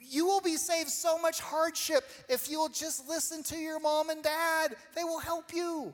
[0.01, 4.11] You will be saved so much hardship if you will just listen to your mom
[4.11, 4.77] and dad.
[4.95, 5.93] They will help you.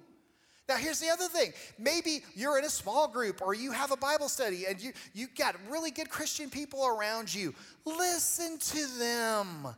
[0.69, 1.55] Now, here's the other thing.
[1.79, 5.29] Maybe you're in a small group or you have a Bible study and you, you
[5.39, 7.55] got really good Christian people around you.
[7.87, 9.69] Listen to them.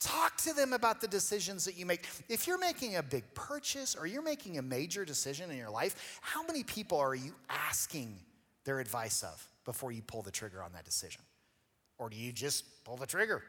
[0.00, 2.06] Talk to them about the decisions that you make.
[2.28, 6.20] If you're making a big purchase or you're making a major decision in your life,
[6.20, 8.16] how many people are you asking
[8.64, 11.22] their advice of before you pull the trigger on that decision?
[11.98, 13.42] Or do you just pull the trigger?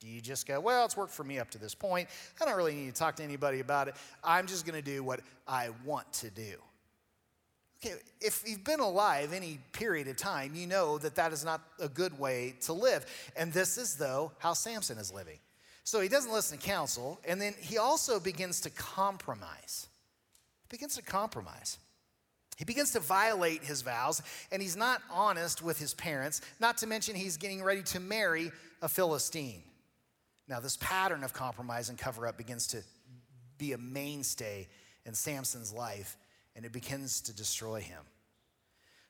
[0.00, 2.08] Do you just go, well, it's worked for me up to this point.
[2.40, 3.96] I don't really need to talk to anybody about it.
[4.22, 6.56] I'm just going to do what I want to do.
[7.82, 11.62] Okay, if you've been alive any period of time, you know that that is not
[11.78, 13.06] a good way to live.
[13.36, 15.38] And this is, though, how Samson is living.
[15.86, 19.86] So he doesn't listen to counsel, and then he also begins to compromise.
[20.62, 21.78] He begins to compromise.
[22.56, 24.20] He begins to violate his vows,
[24.50, 28.50] and he's not honest with his parents, not to mention he's getting ready to marry
[28.82, 29.62] a Philistine.
[30.48, 32.82] Now, this pattern of compromise and cover up begins to
[33.56, 34.66] be a mainstay
[35.04, 36.16] in Samson's life,
[36.56, 38.02] and it begins to destroy him.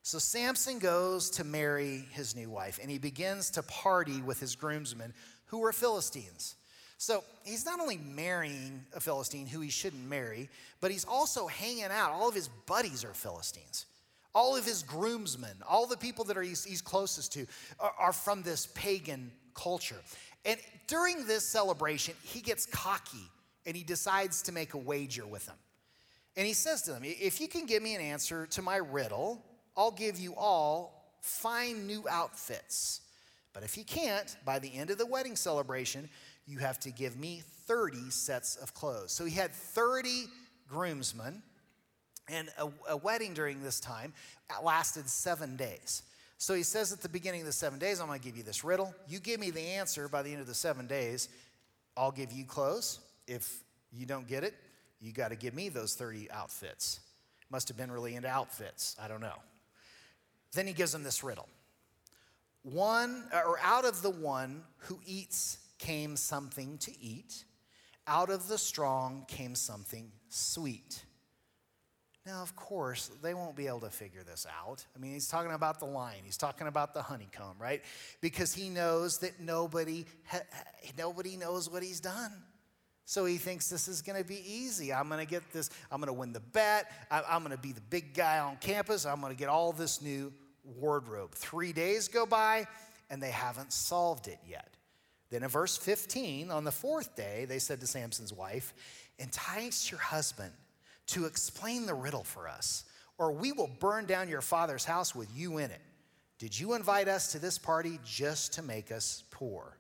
[0.03, 4.55] So, Samson goes to marry his new wife, and he begins to party with his
[4.57, 5.14] groomsmen,
[5.47, 6.55] who were Philistines.
[6.99, 10.49] So, he's not only marrying a Philistine who he shouldn't marry,
[10.80, 12.12] but he's also hanging out.
[12.12, 13.86] All of his buddies are Philistines.
[14.34, 17.47] All of his groomsmen, all the people that are he's, he's closest to,
[17.80, 19.97] are, are from this pagan culture.
[20.44, 23.30] And during this celebration, he gets cocky
[23.66, 25.57] and he decides to make a wager with them.
[26.36, 29.42] And he says to them, If you can give me an answer to my riddle,
[29.76, 33.01] I'll give you all fine new outfits.
[33.53, 36.11] But if you can't, by the end of the wedding celebration,
[36.47, 39.12] you have to give me 30 sets of clothes.
[39.12, 40.26] So he had 30
[40.68, 41.42] groomsmen,
[42.28, 44.12] and a, a wedding during this time
[44.62, 46.03] lasted seven days.
[46.38, 48.42] So he says at the beginning of the seven days, I'm going to give you
[48.42, 48.94] this riddle.
[49.09, 51.28] You give me the answer by the end of the seven days,
[51.97, 53.01] I'll give you clothes.
[53.26, 54.55] If you don't get it,
[55.01, 57.01] you got to give me those 30 outfits.
[57.51, 58.97] Must have been really into outfits.
[59.01, 59.36] I don't know.
[60.53, 61.49] Then he gives them this riddle.
[62.62, 67.45] One, or out of the one who eats came something to eat,
[68.07, 71.05] out of the strong came something sweet.
[72.24, 74.85] Now, of course, they won't be able to figure this out.
[74.97, 77.83] I mean, he's talking about the lion, he's talking about the honeycomb, right?
[78.20, 80.41] Because he knows that nobody, ha-
[80.99, 82.33] nobody knows what he's done.
[83.05, 84.93] So he thinks this is going to be easy.
[84.93, 86.91] I'm going to get this, I'm going to win the bet.
[87.09, 89.07] I'm going to be the big guy on campus.
[89.07, 90.33] I'm going to get all this new
[90.64, 91.33] wardrobe.
[91.33, 92.66] Three days go by,
[93.09, 94.76] and they haven't solved it yet.
[95.31, 98.74] Then in verse 15, on the fourth day, they said to Samson's wife,
[99.18, 100.53] Entice your husband
[101.09, 102.85] to explain the riddle for us,
[103.18, 105.81] or we will burn down your father's house with you in it.
[106.39, 109.79] Did you invite us to this party just to make us poor?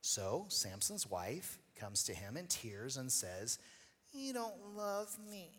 [0.00, 3.58] So Samson's wife comes to him in tears and says,
[4.12, 5.50] You don't love me.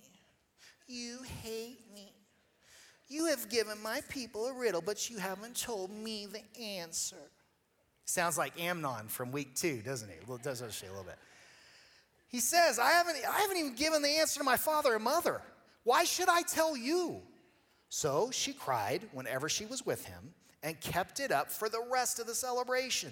[0.87, 2.11] You hate me.
[3.07, 7.29] You have given my people a riddle, but you haven't told me the answer.
[8.05, 10.15] Sounds like Amnon from week two, doesn't he?
[10.27, 11.17] Well, does actually a little bit.
[12.27, 15.41] He says, I haven't, I haven't even given the answer to my father and mother.
[15.83, 17.21] Why should I tell you?
[17.89, 20.33] So she cried whenever she was with him
[20.63, 23.11] and kept it up for the rest of the celebration.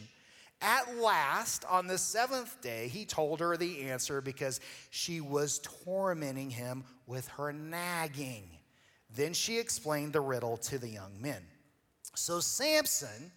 [0.61, 6.49] At last, on the seventh day, he told her the answer because she was tormenting
[6.49, 8.49] him with her nagging.
[9.15, 11.41] Then she explained the riddle to the young men.
[12.15, 13.31] So Samson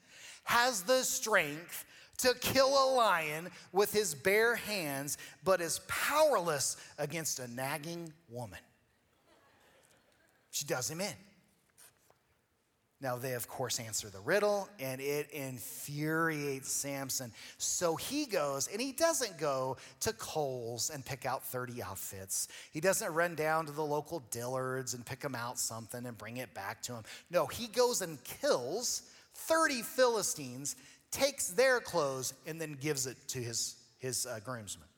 [0.45, 1.84] has the strength
[2.18, 8.61] to kill a lion with his bare hands, but is powerless against a nagging woman.
[10.51, 11.14] She does him in.
[13.01, 17.32] Now, they, of course, answer the riddle, and it infuriates Samson.
[17.59, 22.49] So he goes, and he doesn't go to Kohl's and pick out 30 outfits.
[22.70, 26.38] He doesn't run down to the local Dillard's and pick them out something and bring
[26.38, 27.03] it back to him.
[27.30, 29.03] No, he goes and kills
[29.49, 30.76] 30 Philistines
[31.11, 34.88] takes their clothes and then gives it to his, his uh, groomsmen.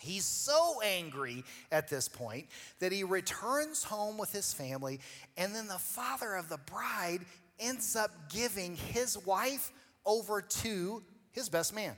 [0.00, 2.46] He's so angry at this point
[2.78, 5.00] that he returns home with his family,
[5.36, 7.20] and then the father of the bride
[7.58, 9.70] ends up giving his wife
[10.06, 11.94] over to his best man.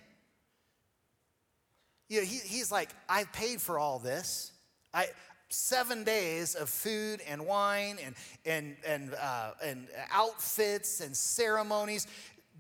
[2.09, 4.51] You know, he, he's like, I've paid for all this.
[4.93, 5.07] I,
[5.53, 12.07] seven days of food and wine and, and, and, uh, and outfits and ceremonies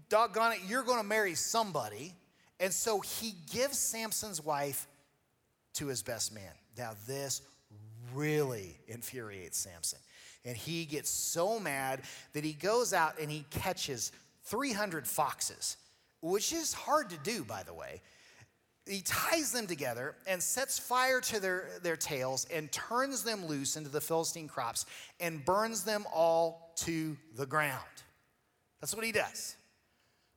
[0.08, 2.12] doggone it, you're going to marry somebody.
[2.60, 4.86] And so he gives Samson's wife
[5.74, 6.52] to his best man.
[6.76, 7.42] Now, this
[8.14, 9.98] really infuriates Samson.
[10.44, 14.12] And he gets so mad that he goes out and he catches
[14.44, 15.76] 300 foxes,
[16.20, 18.02] which is hard to do, by the way.
[18.86, 23.76] He ties them together and sets fire to their, their tails and turns them loose
[23.76, 24.86] into the Philistine crops
[25.20, 27.78] and burns them all to the ground.
[28.80, 29.56] That's what he does.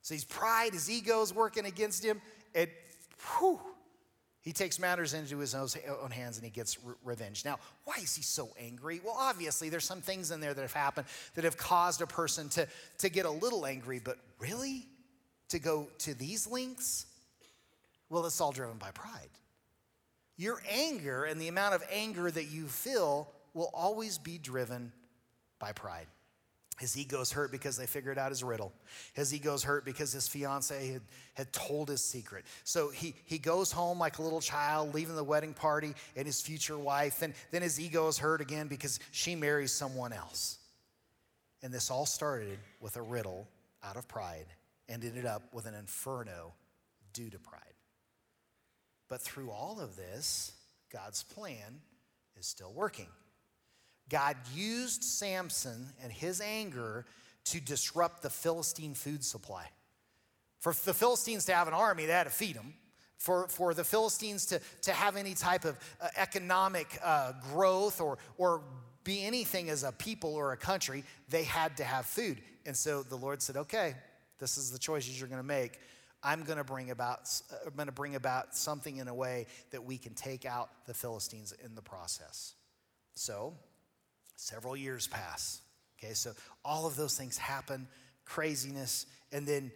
[0.02, 2.22] So his pride, his ego is working against him.
[2.54, 2.70] And
[3.38, 3.58] whew,
[4.42, 7.44] he takes matters into his own hands and he gets re- revenge.
[7.44, 9.00] Now, why is he so angry?
[9.04, 12.48] Well, obviously, there's some things in there that have happened that have caused a person
[12.50, 12.68] to,
[12.98, 14.86] to get a little angry, but really?
[15.48, 17.06] To go to these lengths?
[18.08, 19.30] Well, it's all driven by pride.
[20.36, 24.92] Your anger and the amount of anger that you feel will always be driven
[25.58, 26.06] by pride.
[26.78, 28.70] His ego's hurt because they figured out his riddle.
[29.14, 31.00] His ego's hurt because his fiance had,
[31.32, 32.44] had told his secret.
[32.64, 36.42] So he, he goes home like a little child, leaving the wedding party and his
[36.42, 37.22] future wife.
[37.22, 40.58] And then his ego is hurt again because she marries someone else.
[41.62, 43.48] And this all started with a riddle
[43.82, 44.46] out of pride
[44.86, 46.52] and ended up with an inferno
[47.14, 47.62] due to pride.
[49.08, 50.52] But through all of this,
[50.92, 51.80] God's plan
[52.38, 53.08] is still working.
[54.08, 57.06] God used Samson and his anger
[57.44, 59.66] to disrupt the Philistine food supply.
[60.60, 62.74] For the Philistines to have an army, they had to feed them.
[63.18, 68.18] For, for the Philistines to, to have any type of uh, economic uh, growth or,
[68.36, 68.62] or
[69.04, 72.38] be anything as a people or a country, they had to have food.
[72.66, 73.94] And so the Lord said, okay,
[74.38, 75.78] this is the choices you're going to make.
[76.26, 77.20] I'm going to bring about
[77.64, 80.92] I'm going to bring about something in a way that we can take out the
[80.92, 82.54] Philistines in the process.
[83.14, 83.54] So,
[84.34, 85.62] several years pass.
[85.98, 86.32] Okay, so
[86.64, 87.86] all of those things happen,
[88.24, 89.70] craziness, and then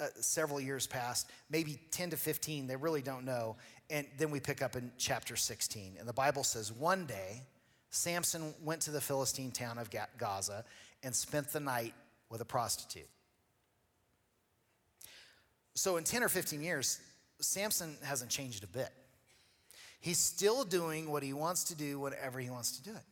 [0.00, 3.56] uh, several years pass, maybe 10 to 15, they really don't know.
[3.90, 5.96] And then we pick up in chapter 16.
[5.98, 7.42] And the Bible says, one day,
[7.90, 9.88] Samson went to the Philistine town of
[10.18, 10.64] Gaza
[11.02, 11.94] and spent the night
[12.30, 13.08] with a prostitute.
[15.76, 16.98] So in 10 or 15 years,
[17.38, 18.88] Samson hasn't changed a bit.
[20.00, 23.02] He's still doing what he wants to do whenever he wants to do it.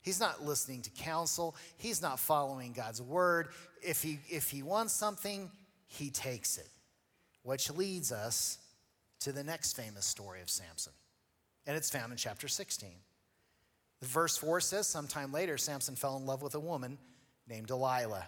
[0.00, 1.54] He's not listening to counsel.
[1.76, 3.48] He's not following God's word.
[3.82, 5.50] If he, if he wants something,
[5.86, 6.68] he takes it.
[7.42, 8.58] Which leads us
[9.20, 10.92] to the next famous story of Samson.
[11.66, 12.90] And it's found in chapter 16.
[14.02, 16.96] Verse 4 says, Sometime later, Samson fell in love with a woman
[17.46, 18.26] named Delilah,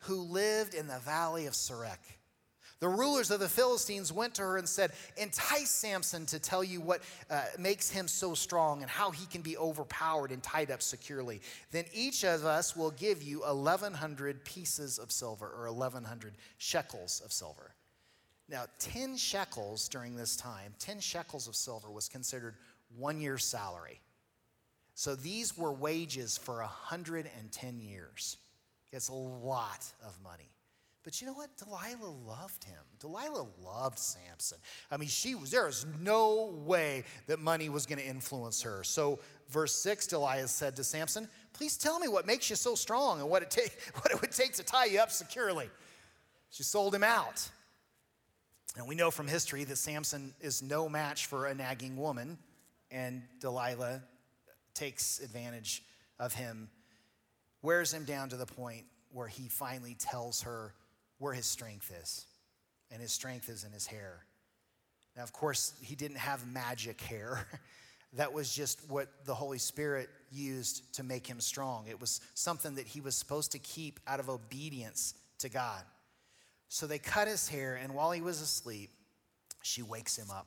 [0.00, 1.98] who lived in the valley of Sorek.
[2.80, 6.80] The rulers of the Philistines went to her and said, Entice Samson to tell you
[6.80, 10.82] what uh, makes him so strong and how he can be overpowered and tied up
[10.82, 11.40] securely.
[11.70, 17.32] Then each of us will give you 1,100 pieces of silver or 1,100 shekels of
[17.32, 17.74] silver.
[18.48, 22.56] Now, 10 shekels during this time, 10 shekels of silver was considered
[22.96, 24.00] one year's salary.
[24.94, 28.36] So these were wages for 110 years.
[28.92, 30.53] It's a lot of money.
[31.04, 31.54] But you know what?
[31.58, 32.80] Delilah loved him.
[32.98, 34.56] Delilah loved Samson.
[34.90, 38.82] I mean, she was there is no way that money was going to influence her.
[38.82, 43.20] So, verse 6, Delilah said to Samson, Please tell me what makes you so strong
[43.20, 45.68] and what it, take, what it would take to tie you up securely.
[46.50, 47.46] She sold him out.
[48.76, 52.38] And we know from history that Samson is no match for a nagging woman,
[52.90, 54.02] and Delilah
[54.72, 55.84] takes advantage
[56.18, 56.70] of him,
[57.60, 60.72] wears him down to the point where he finally tells her
[61.18, 62.26] where his strength is.
[62.90, 64.24] And his strength is in his hair.
[65.16, 67.46] Now, of course, he didn't have magic hair.
[68.14, 71.86] that was just what the Holy Spirit used to make him strong.
[71.88, 75.82] It was something that he was supposed to keep out of obedience to God.
[76.68, 78.90] So they cut his hair, and while he was asleep,
[79.62, 80.46] she wakes him up.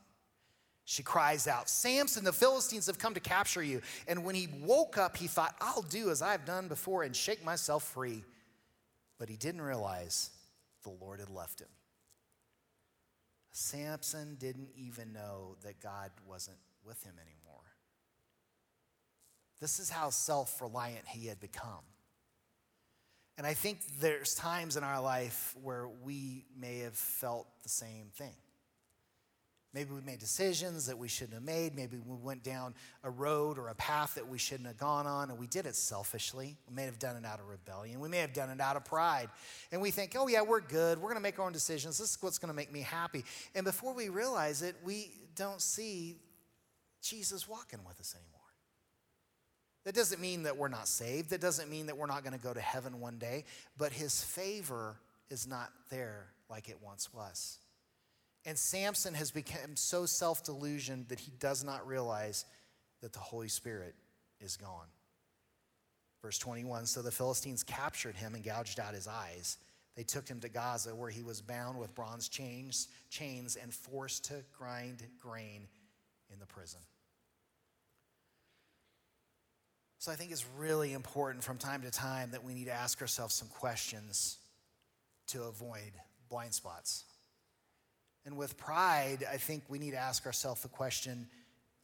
[0.86, 3.82] She cries out, Samson, the Philistines have come to capture you.
[4.08, 7.44] And when he woke up, he thought, I'll do as I've done before and shake
[7.44, 8.24] myself free.
[9.20, 10.30] But he didn't realize
[10.88, 11.68] the Lord had left him.
[13.52, 17.64] Samson didn't even know that God wasn't with him anymore.
[19.60, 21.84] This is how self reliant he had become.
[23.38, 28.08] And I think there's times in our life where we may have felt the same
[28.16, 28.36] thing.
[29.78, 31.76] Maybe we made decisions that we shouldn't have made.
[31.76, 32.74] Maybe we went down
[33.04, 35.76] a road or a path that we shouldn't have gone on, and we did it
[35.76, 36.58] selfishly.
[36.68, 38.00] We may have done it out of rebellion.
[38.00, 39.30] We may have done it out of pride.
[39.72, 40.98] And we think, oh, yeah, we're good.
[40.98, 42.00] We're going to make our own decisions.
[42.00, 43.24] This is what's going to make me happy.
[43.54, 46.16] And before we realize it, we don't see
[47.04, 48.42] Jesus walking with us anymore.
[49.86, 51.30] That doesn't mean that we're not saved.
[51.30, 53.46] That doesn't mean that we're not going to go to heaven one day.
[53.78, 54.96] But his favor
[55.30, 57.60] is not there like it once was.
[58.48, 62.46] And Samson has become so self delusioned that he does not realize
[63.02, 63.94] that the Holy Spirit
[64.40, 64.88] is gone.
[66.22, 69.58] Verse 21 So the Philistines captured him and gouged out his eyes.
[69.98, 74.26] They took him to Gaza, where he was bound with bronze chains, chains and forced
[74.26, 75.68] to grind grain
[76.32, 76.80] in the prison.
[79.98, 83.02] So I think it's really important from time to time that we need to ask
[83.02, 84.38] ourselves some questions
[85.28, 85.92] to avoid
[86.30, 87.04] blind spots.
[88.28, 91.28] And with pride, I think we need to ask ourselves the question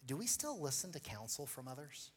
[0.05, 2.11] do we still listen to counsel from others?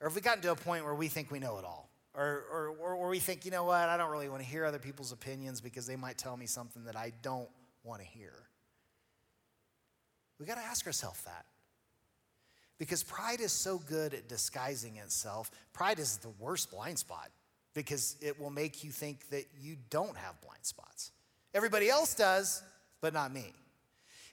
[0.00, 1.90] Or have we gotten to a point where we think we know it all?
[2.14, 4.78] Or, or, or, we think, you know what, I don't really want to hear other
[4.78, 7.50] people's opinions because they might tell me something that I don't
[7.84, 8.32] want to hear.
[10.40, 11.44] We got to ask ourselves that.
[12.78, 15.50] Because pride is so good at disguising itself.
[15.74, 17.28] Pride is the worst blind spot
[17.74, 21.12] because it will make you think that you don't have blind spots.
[21.54, 22.62] Everybody else does,
[23.00, 23.52] but not me.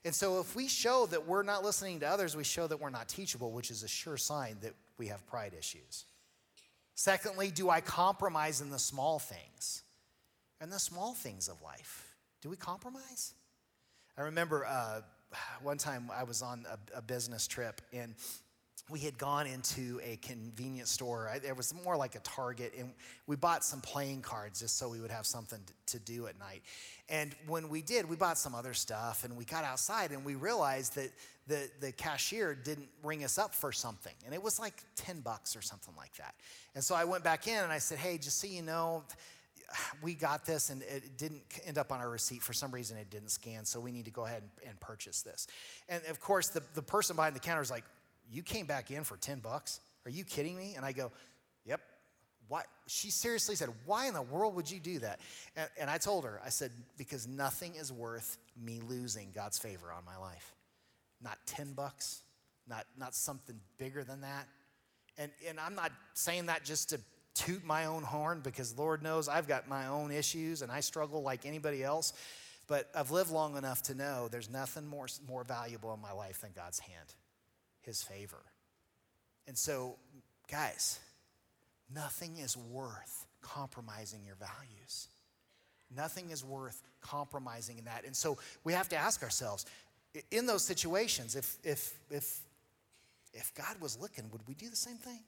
[0.05, 2.89] And so if we show that we're not listening to others, we show that we're
[2.89, 6.05] not teachable, which is a sure sign that we have pride issues.
[6.95, 9.84] Secondly, do I compromise in the small things?
[10.59, 12.16] And the small things of life.
[12.41, 13.34] Do we compromise?
[14.18, 15.01] I remember uh,
[15.61, 18.16] one time I was on a, a business trip and
[18.90, 21.32] we had gone into a convenience store.
[21.44, 22.94] It was more like a Target, and
[23.28, 26.64] we bought some playing cards just so we would have something to do at night.
[27.08, 30.36] And when we did, we bought some other stuff, and we got outside, and we
[30.36, 31.12] realized that
[31.48, 35.56] the, the cashier didn't ring us up for something, and it was like 10 bucks
[35.56, 36.36] or something like that.
[36.76, 39.04] And so I went back in and I said, Hey, just so you know,
[40.02, 42.42] we got this and it didn't end up on our receipt.
[42.42, 45.22] For some reason, it didn't scan, so we need to go ahead and, and purchase
[45.22, 45.48] this.
[45.90, 47.86] And of course, the, the person behind the counter is like,
[48.34, 49.80] You came back in for 10 bucks?
[50.06, 50.74] Are you kidding me?
[50.76, 51.12] And I go,
[51.66, 51.82] Yep.
[52.50, 52.64] Why?
[52.88, 55.20] She seriously said, Why in the world would you do that?
[55.56, 59.92] And, and I told her, I said, Because nothing is worth me losing God's favor
[59.92, 60.54] on my life.
[61.22, 62.22] Not 10 bucks,
[62.68, 64.48] not, not something bigger than that.
[65.18, 67.00] And, and I'm not saying that just to
[67.36, 71.22] toot my own horn because Lord knows I've got my own issues and I struggle
[71.22, 72.14] like anybody else.
[72.68, 76.42] But I've lived long enough to know there's nothing more, more valuable in my life
[76.42, 77.14] than God's hand,
[77.84, 78.42] His favor.
[79.48, 79.98] And so,
[80.50, 81.00] guys,
[81.94, 85.08] nothing is worth compromising your values.
[85.96, 88.06] Nothing is worth compromising in that.
[88.06, 89.66] And so we have to ask ourselves
[90.32, 92.40] in those situations, if, if, if,
[93.34, 95.20] if God was looking, would we do the same thing?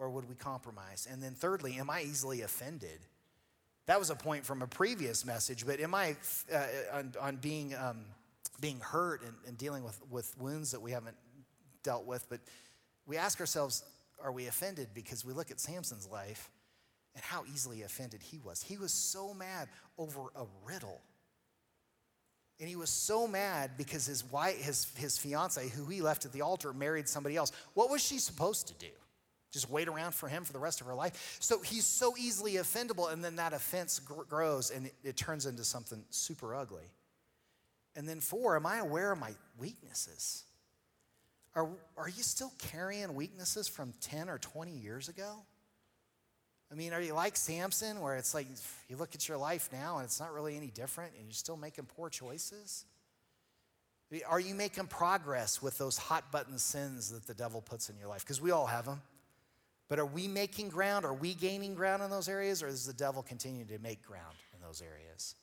[0.00, 1.06] or would we compromise?
[1.08, 2.98] And then, thirdly, am I easily offended?
[3.86, 6.16] That was a point from a previous message, but am I
[6.52, 6.58] uh,
[6.94, 8.06] on, on, being, um,
[8.60, 11.16] being hurt and, and dealing with, with wounds that we haven't
[11.82, 12.28] dealt with?
[12.28, 12.40] But
[13.06, 13.82] we ask ourselves,
[14.22, 14.88] are we offended?
[14.94, 16.50] Because we look at Samson's life
[17.14, 18.62] and how easily offended he was.
[18.62, 21.00] He was so mad over a riddle.
[22.60, 26.32] And he was so mad because his wife, his, his fiance, who he left at
[26.32, 27.52] the altar, married somebody else.
[27.72, 28.92] What was she supposed to do?
[29.50, 31.38] Just wait around for him for the rest of her life.
[31.40, 35.46] So he's so easily offendable, and then that offense gr- grows and it, it turns
[35.46, 36.84] into something super ugly.
[37.96, 40.44] And then, four, am I aware of my weaknesses?
[41.54, 45.42] Are, are you still carrying weaknesses from 10 or 20 years ago?
[46.70, 48.46] I mean, are you like Samson, where it's like
[48.88, 51.56] you look at your life now and it's not really any different and you're still
[51.56, 52.84] making poor choices?
[54.28, 58.08] Are you making progress with those hot button sins that the devil puts in your
[58.08, 58.22] life?
[58.24, 59.00] Because we all have them.
[59.88, 61.04] But are we making ground?
[61.04, 62.62] Are we gaining ground in those areas?
[62.62, 65.34] Or is the devil continuing to make ground in those areas?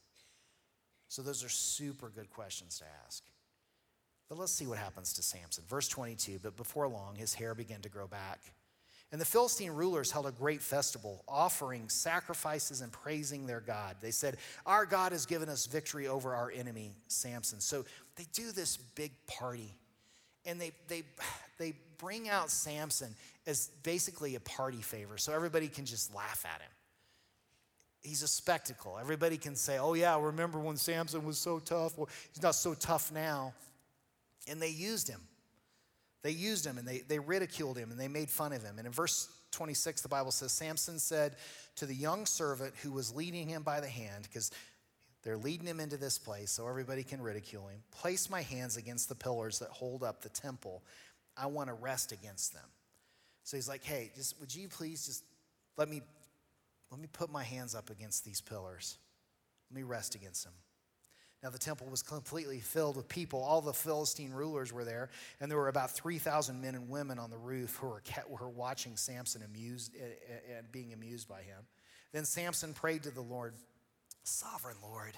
[1.08, 3.24] So, those are super good questions to ask.
[4.30, 5.64] But let's see what happens to Samson.
[5.68, 8.39] Verse 22 But before long, his hair began to grow back.
[9.12, 13.95] And the Philistine rulers held a great festival, offering sacrifices and praising their God.
[14.01, 14.36] They said,
[14.66, 17.62] Our God has given us victory over our enemy, Samson.
[17.62, 17.86] So
[18.18, 19.74] they do this big party
[20.45, 21.03] and they, they,
[21.60, 26.62] they bring out Samson as basically a party favor so everybody can just laugh at
[26.62, 26.72] him.
[28.08, 28.97] He's a spectacle.
[28.99, 31.97] Everybody can say, oh, yeah, I remember when Samson was so tough?
[31.97, 33.53] Well, he's not so tough now.
[34.47, 35.20] And they used him.
[36.24, 38.78] They used him and they, they ridiculed him and they made fun of him.
[38.78, 41.36] And in verse 26, the Bible says, Samson said
[41.76, 44.51] to the young servant who was leading him by the hand, because
[45.24, 47.80] they're leading him into this place so everybody can ridicule him.
[47.91, 50.82] Place my hands against the pillars that hold up the temple.
[51.36, 52.64] I want to rest against them.
[53.43, 55.24] So he's like, hey, just would you please just
[55.78, 56.01] let me
[56.92, 58.98] let me put my hands up against these pillars.
[59.70, 60.54] Let me rest against them.
[61.44, 63.44] Now, the temple was completely filled with people.
[63.44, 65.10] All the Philistine rulers were there,
[65.40, 68.50] and there were about 3,000 men and women on the roof who were, who were
[68.50, 69.96] watching Samson amused
[70.58, 71.68] and being amused by him.
[72.12, 73.54] Then Samson prayed to the Lord
[74.24, 75.14] Sovereign Lord,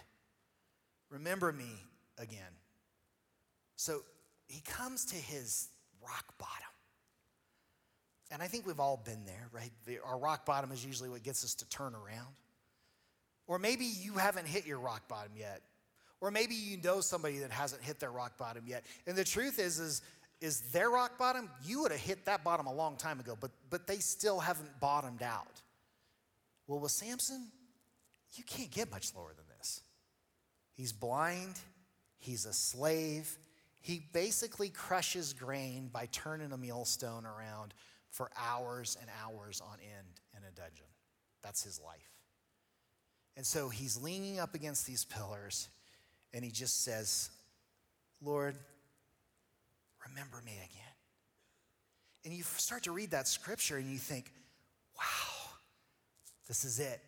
[1.10, 1.72] remember me
[2.20, 2.54] again.
[3.76, 4.02] So
[4.48, 5.70] he comes to his
[6.04, 6.69] rock bottom.
[8.32, 9.72] And I think we've all been there, right?
[10.06, 12.28] Our rock bottom is usually what gets us to turn around.
[13.48, 15.62] Or maybe you haven't hit your rock bottom yet.
[16.22, 18.86] Or maybe you know somebody that hasn't hit their rock bottom yet.
[19.08, 20.02] And the truth is, is,
[20.42, 23.52] is their rock bottom, you would have hit that bottom a long time ago, but,
[23.70, 25.62] but they still haven't bottomed out.
[26.68, 27.48] Well, with Samson,
[28.36, 29.82] you can't get much lower than this.
[30.76, 31.56] He's blind,
[32.20, 33.38] he's a slave.
[33.82, 37.74] He basically crushes grain by turning a millstone around
[38.10, 40.86] for hours and hours on end in a dungeon.
[41.43, 42.10] That's his life.
[43.38, 45.70] And so he's leaning up against these pillars
[46.34, 47.30] and he just says,
[48.24, 48.55] Lord,
[50.07, 50.93] remember me again.
[52.26, 54.32] And you start to read that scripture and you think,
[54.97, 55.51] wow,
[56.47, 56.99] this is it.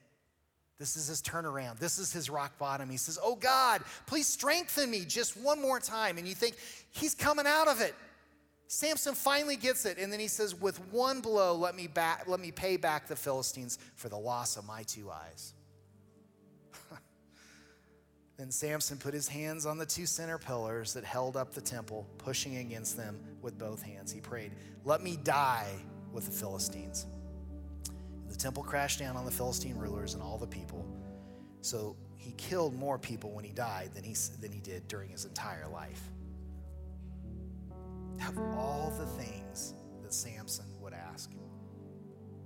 [0.81, 1.77] This is his turnaround.
[1.77, 2.89] This is his rock bottom.
[2.89, 6.17] He says, Oh God, please strengthen me just one more time.
[6.17, 6.55] And you think,
[6.89, 7.93] he's coming out of it.
[8.73, 9.97] Samson finally gets it.
[9.97, 13.17] And then he says, With one blow, let me, back, let me pay back the
[13.17, 15.53] Philistines for the loss of my two eyes.
[18.37, 22.07] then Samson put his hands on the two center pillars that held up the temple,
[22.17, 24.09] pushing against them with both hands.
[24.09, 24.53] He prayed,
[24.85, 25.67] Let me die
[26.13, 27.07] with the Philistines.
[28.29, 30.87] The temple crashed down on the Philistine rulers and all the people.
[31.59, 35.25] So he killed more people when he died than he, than he did during his
[35.25, 36.01] entire life.
[38.27, 41.31] Of all the things that Samson would ask.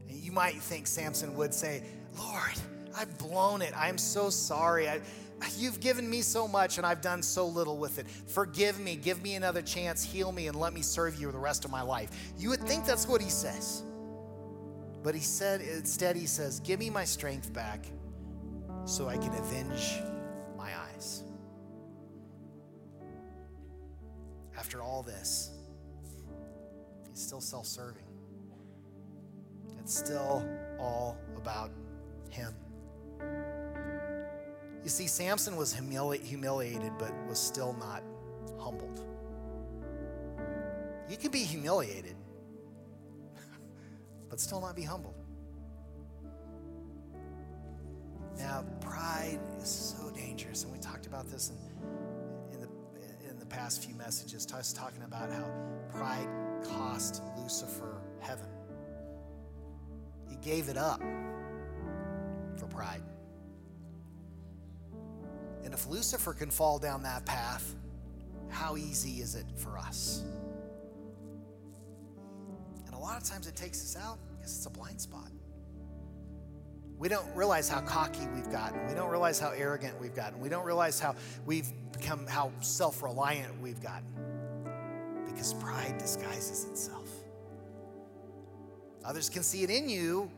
[0.07, 1.83] And you might think Samson would say,
[2.17, 2.53] Lord,
[2.97, 3.73] I've blown it.
[3.75, 4.87] I'm so sorry.
[4.87, 5.01] I,
[5.57, 8.07] you've given me so much and I've done so little with it.
[8.07, 8.95] Forgive me.
[8.95, 10.03] Give me another chance.
[10.03, 12.09] Heal me and let me serve you the rest of my life.
[12.37, 13.83] You would think that's what he says.
[15.03, 17.85] But he said, instead, he says, Give me my strength back
[18.85, 20.01] so I can avenge
[20.57, 21.23] my eyes.
[24.57, 25.51] After all this,
[27.15, 28.03] he's still self serving.
[29.79, 30.45] It's still
[30.79, 31.71] all about
[32.29, 32.53] him.
[34.83, 38.03] You see, Samson was humili- humiliated, but was still not
[38.59, 39.01] humbled.
[41.09, 42.15] You can be humiliated
[44.29, 45.15] but still not be humbled.
[48.37, 53.45] Now, pride is so dangerous, and we talked about this in, in, the, in the
[53.45, 55.49] past few messages, us talking about how
[55.89, 56.27] pride
[56.69, 58.47] cost Lucifer heaven.
[60.29, 61.01] He gave it up
[62.57, 63.01] for pride.
[65.63, 67.75] And if Lucifer can fall down that path,
[68.49, 70.23] how easy is it for us?
[72.85, 75.31] And a lot of times it takes us out because it's a blind spot.
[76.97, 78.87] We don't realize how cocky we've gotten.
[78.87, 80.39] We don't realize how arrogant we've gotten.
[80.39, 84.24] We don't realize how we've become, how self reliant we've gotten
[85.35, 87.09] because pride disguises itself.
[89.03, 90.31] Others can see it in you,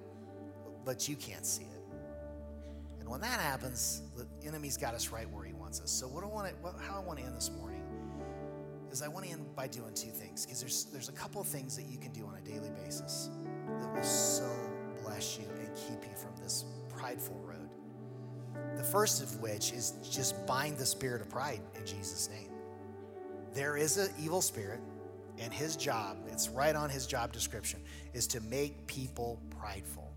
[0.84, 1.95] but you can't see it.
[3.00, 5.91] And when that happens, the enemy's got us right where he wants us.
[5.91, 7.84] So, what I want to, how I want to end this morning
[8.91, 11.48] is I want to end by doing two things because there's there's a couple of
[11.48, 13.30] things that you can do on a daily basis
[13.80, 14.50] that will so
[15.04, 17.70] bless you and keep you from this prideful road.
[18.76, 22.50] The first of which is just bind the spirit of pride in Jesus' name.
[23.54, 24.80] There is an evil spirit,
[25.40, 27.80] and his job, it's right on his job description,
[28.14, 30.12] is to make people prideful.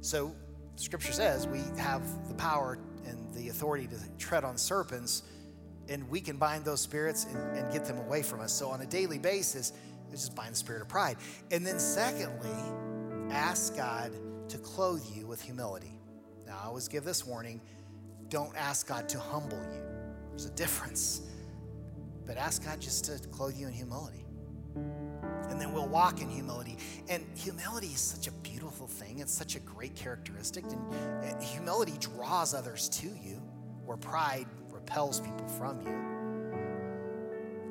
[0.00, 0.34] So,
[0.76, 5.22] scripture says we have the power and the authority to tread on serpents
[5.88, 8.52] and we can bind those spirits and, and, get them away from us.
[8.52, 9.72] So on a daily basis,
[10.10, 11.16] it's just bind the spirit of pride.
[11.50, 12.50] And then secondly,
[13.30, 14.12] ask God
[14.48, 15.98] to clothe you with humility.
[16.46, 17.60] Now I always give this warning,
[18.28, 19.82] don't ask God to humble you.
[20.30, 21.22] There's a difference.
[22.26, 24.24] But ask God just to clothe you in humility.
[25.48, 26.76] And then we'll walk in humility.
[27.08, 29.20] And humility is such a beautiful thing.
[29.20, 30.64] It's such a great characteristic.
[31.22, 33.40] And humility draws others to you,
[33.84, 36.16] where pride repels people from you.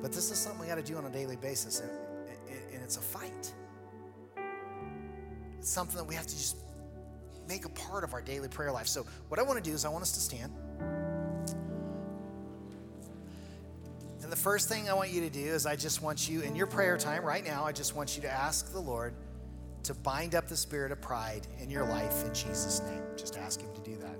[0.01, 1.89] But this is something we got to do on a daily basis, and,
[2.74, 3.53] and it's a fight.
[5.58, 6.58] It's something that we have to just
[7.47, 8.88] make a part of our daily prayer life.
[8.88, 10.53] So, what I want to do is, I want us to stand.
[14.26, 16.55] And the first thing I want you to do is, I just want you, in
[16.55, 19.13] your prayer time right now, I just want you to ask the Lord
[19.84, 23.03] to bind up the spirit of pride in your life in Jesus' name.
[23.15, 24.17] Just ask Him to do that.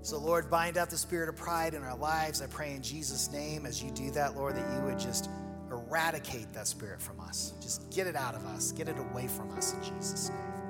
[0.00, 2.40] So, Lord, bind up the spirit of pride in our lives.
[2.40, 5.28] I pray in Jesus' name as you do that, Lord, that you would just
[5.70, 7.52] eradicate that spirit from us.
[7.60, 10.67] Just get it out of us, get it away from us in Jesus' name.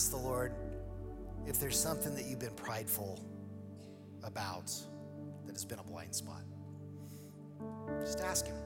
[0.00, 0.54] Ask the Lord
[1.46, 3.20] if there's something that you've been prideful
[4.24, 4.72] about
[5.44, 6.40] that has been a blind spot.
[8.00, 8.56] Just ask Him.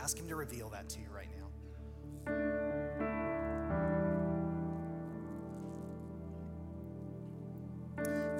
[0.00, 1.48] Ask Him to reveal that to you right now.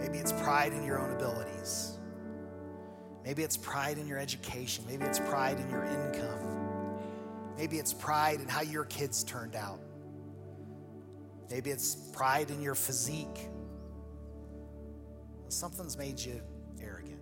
[0.01, 1.99] Maybe it's pride in your own abilities.
[3.22, 4.83] Maybe it's pride in your education.
[4.89, 6.99] Maybe it's pride in your income.
[7.59, 9.79] Maybe it's pride in how your kids turned out.
[11.51, 13.49] Maybe it's pride in your physique.
[15.49, 16.40] Something's made you
[16.82, 17.20] arrogant.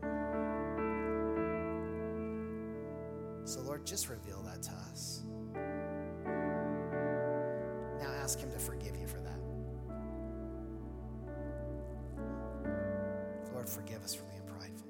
[3.45, 5.23] So, Lord, just reveal that to us.
[8.01, 9.39] Now ask Him to forgive you for that.
[13.53, 14.89] Lord, forgive us for being prideful.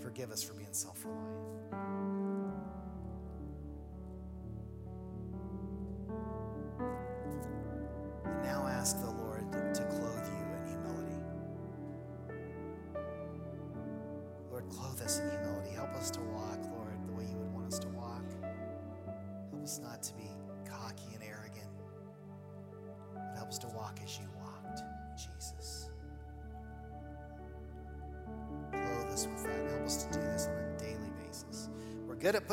[0.00, 2.19] Forgive us for being self reliant.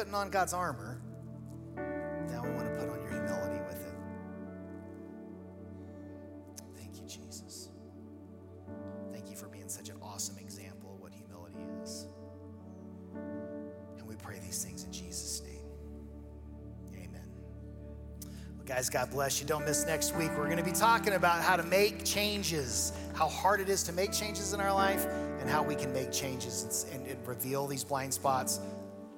[0.08, 1.02] Putting on God's armor.
[1.76, 3.94] Now we want to put on your humility with it.
[6.78, 7.70] Thank you, Jesus.
[9.12, 12.08] Thank you for being such an awesome example of what humility is.
[13.98, 15.66] And we pray these things in Jesus' name.
[16.94, 17.30] Amen.
[18.56, 19.46] Well, guys, God bless you.
[19.46, 20.30] Don't miss next week.
[20.38, 23.92] We're going to be talking about how to make changes, how hard it is to
[23.92, 25.06] make changes in our life,
[25.42, 28.62] and how we can make changes and, and, and reveal these blind spots,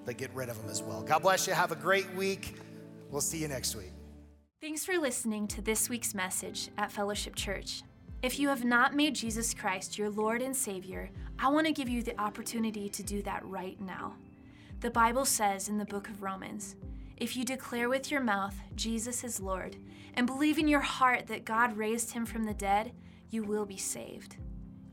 [0.10, 1.04] but get rid of them as well.
[1.04, 1.54] God bless you.
[1.54, 2.56] Have a great week.
[3.12, 3.92] We'll see you next week.
[4.60, 7.84] Thanks for listening to this week's message at Fellowship Church.
[8.24, 11.88] If you have not made Jesus Christ your Lord and Savior, I want to give
[11.88, 14.16] you the opportunity to do that right now.
[14.80, 16.76] The Bible says in the book of Romans
[17.18, 19.78] if you declare with your mouth Jesus is Lord
[20.16, 22.94] and believe in your heart that God raised him from the dead,
[23.30, 24.38] you will be saved.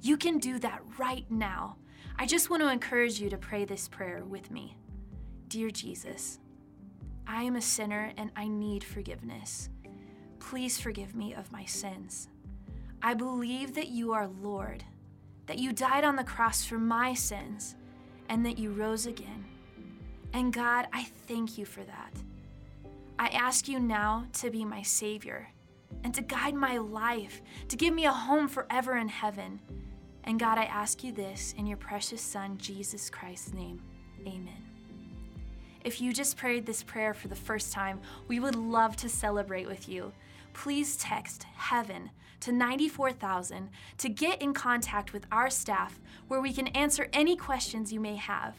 [0.02, 1.78] You can do that right now.
[2.18, 4.76] I just want to encourage you to pray this prayer with me.
[5.48, 6.40] Dear Jesus,
[7.24, 9.68] I am a sinner and I need forgiveness.
[10.40, 12.28] Please forgive me of my sins.
[13.00, 14.82] I believe that you are Lord,
[15.46, 17.76] that you died on the cross for my sins,
[18.28, 19.44] and that you rose again.
[20.32, 22.12] And God, I thank you for that.
[23.16, 25.48] I ask you now to be my Savior
[26.02, 29.60] and to guide my life, to give me a home forever in heaven.
[30.24, 33.80] And God, I ask you this in your precious Son, Jesus Christ's name.
[34.26, 34.65] Amen.
[35.86, 39.68] If you just prayed this prayer for the first time, we would love to celebrate
[39.68, 40.12] with you.
[40.52, 42.10] Please text heaven
[42.40, 47.92] to 94,000 to get in contact with our staff where we can answer any questions
[47.92, 48.56] you may have.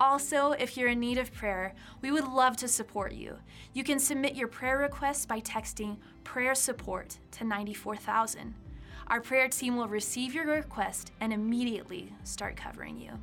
[0.00, 3.36] Also, if you're in need of prayer, we would love to support you.
[3.74, 8.54] You can submit your prayer requests by texting prayer support to 94,000.
[9.08, 13.18] Our prayer team will receive your request and immediately start covering you.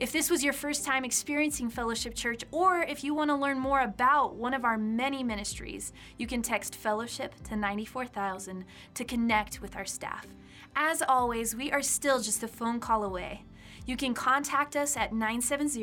[0.00, 3.58] If this was your first time experiencing Fellowship Church, or if you want to learn
[3.58, 8.64] more about one of our many ministries, you can text Fellowship to 94,000
[8.94, 10.26] to connect with our staff.
[10.74, 13.44] As always, we are still just a phone call away.
[13.84, 15.80] You can contact us at 970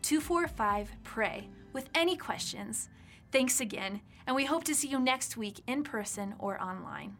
[0.00, 2.88] 245 PRAY with any questions.
[3.30, 7.18] Thanks again, and we hope to see you next week in person or online.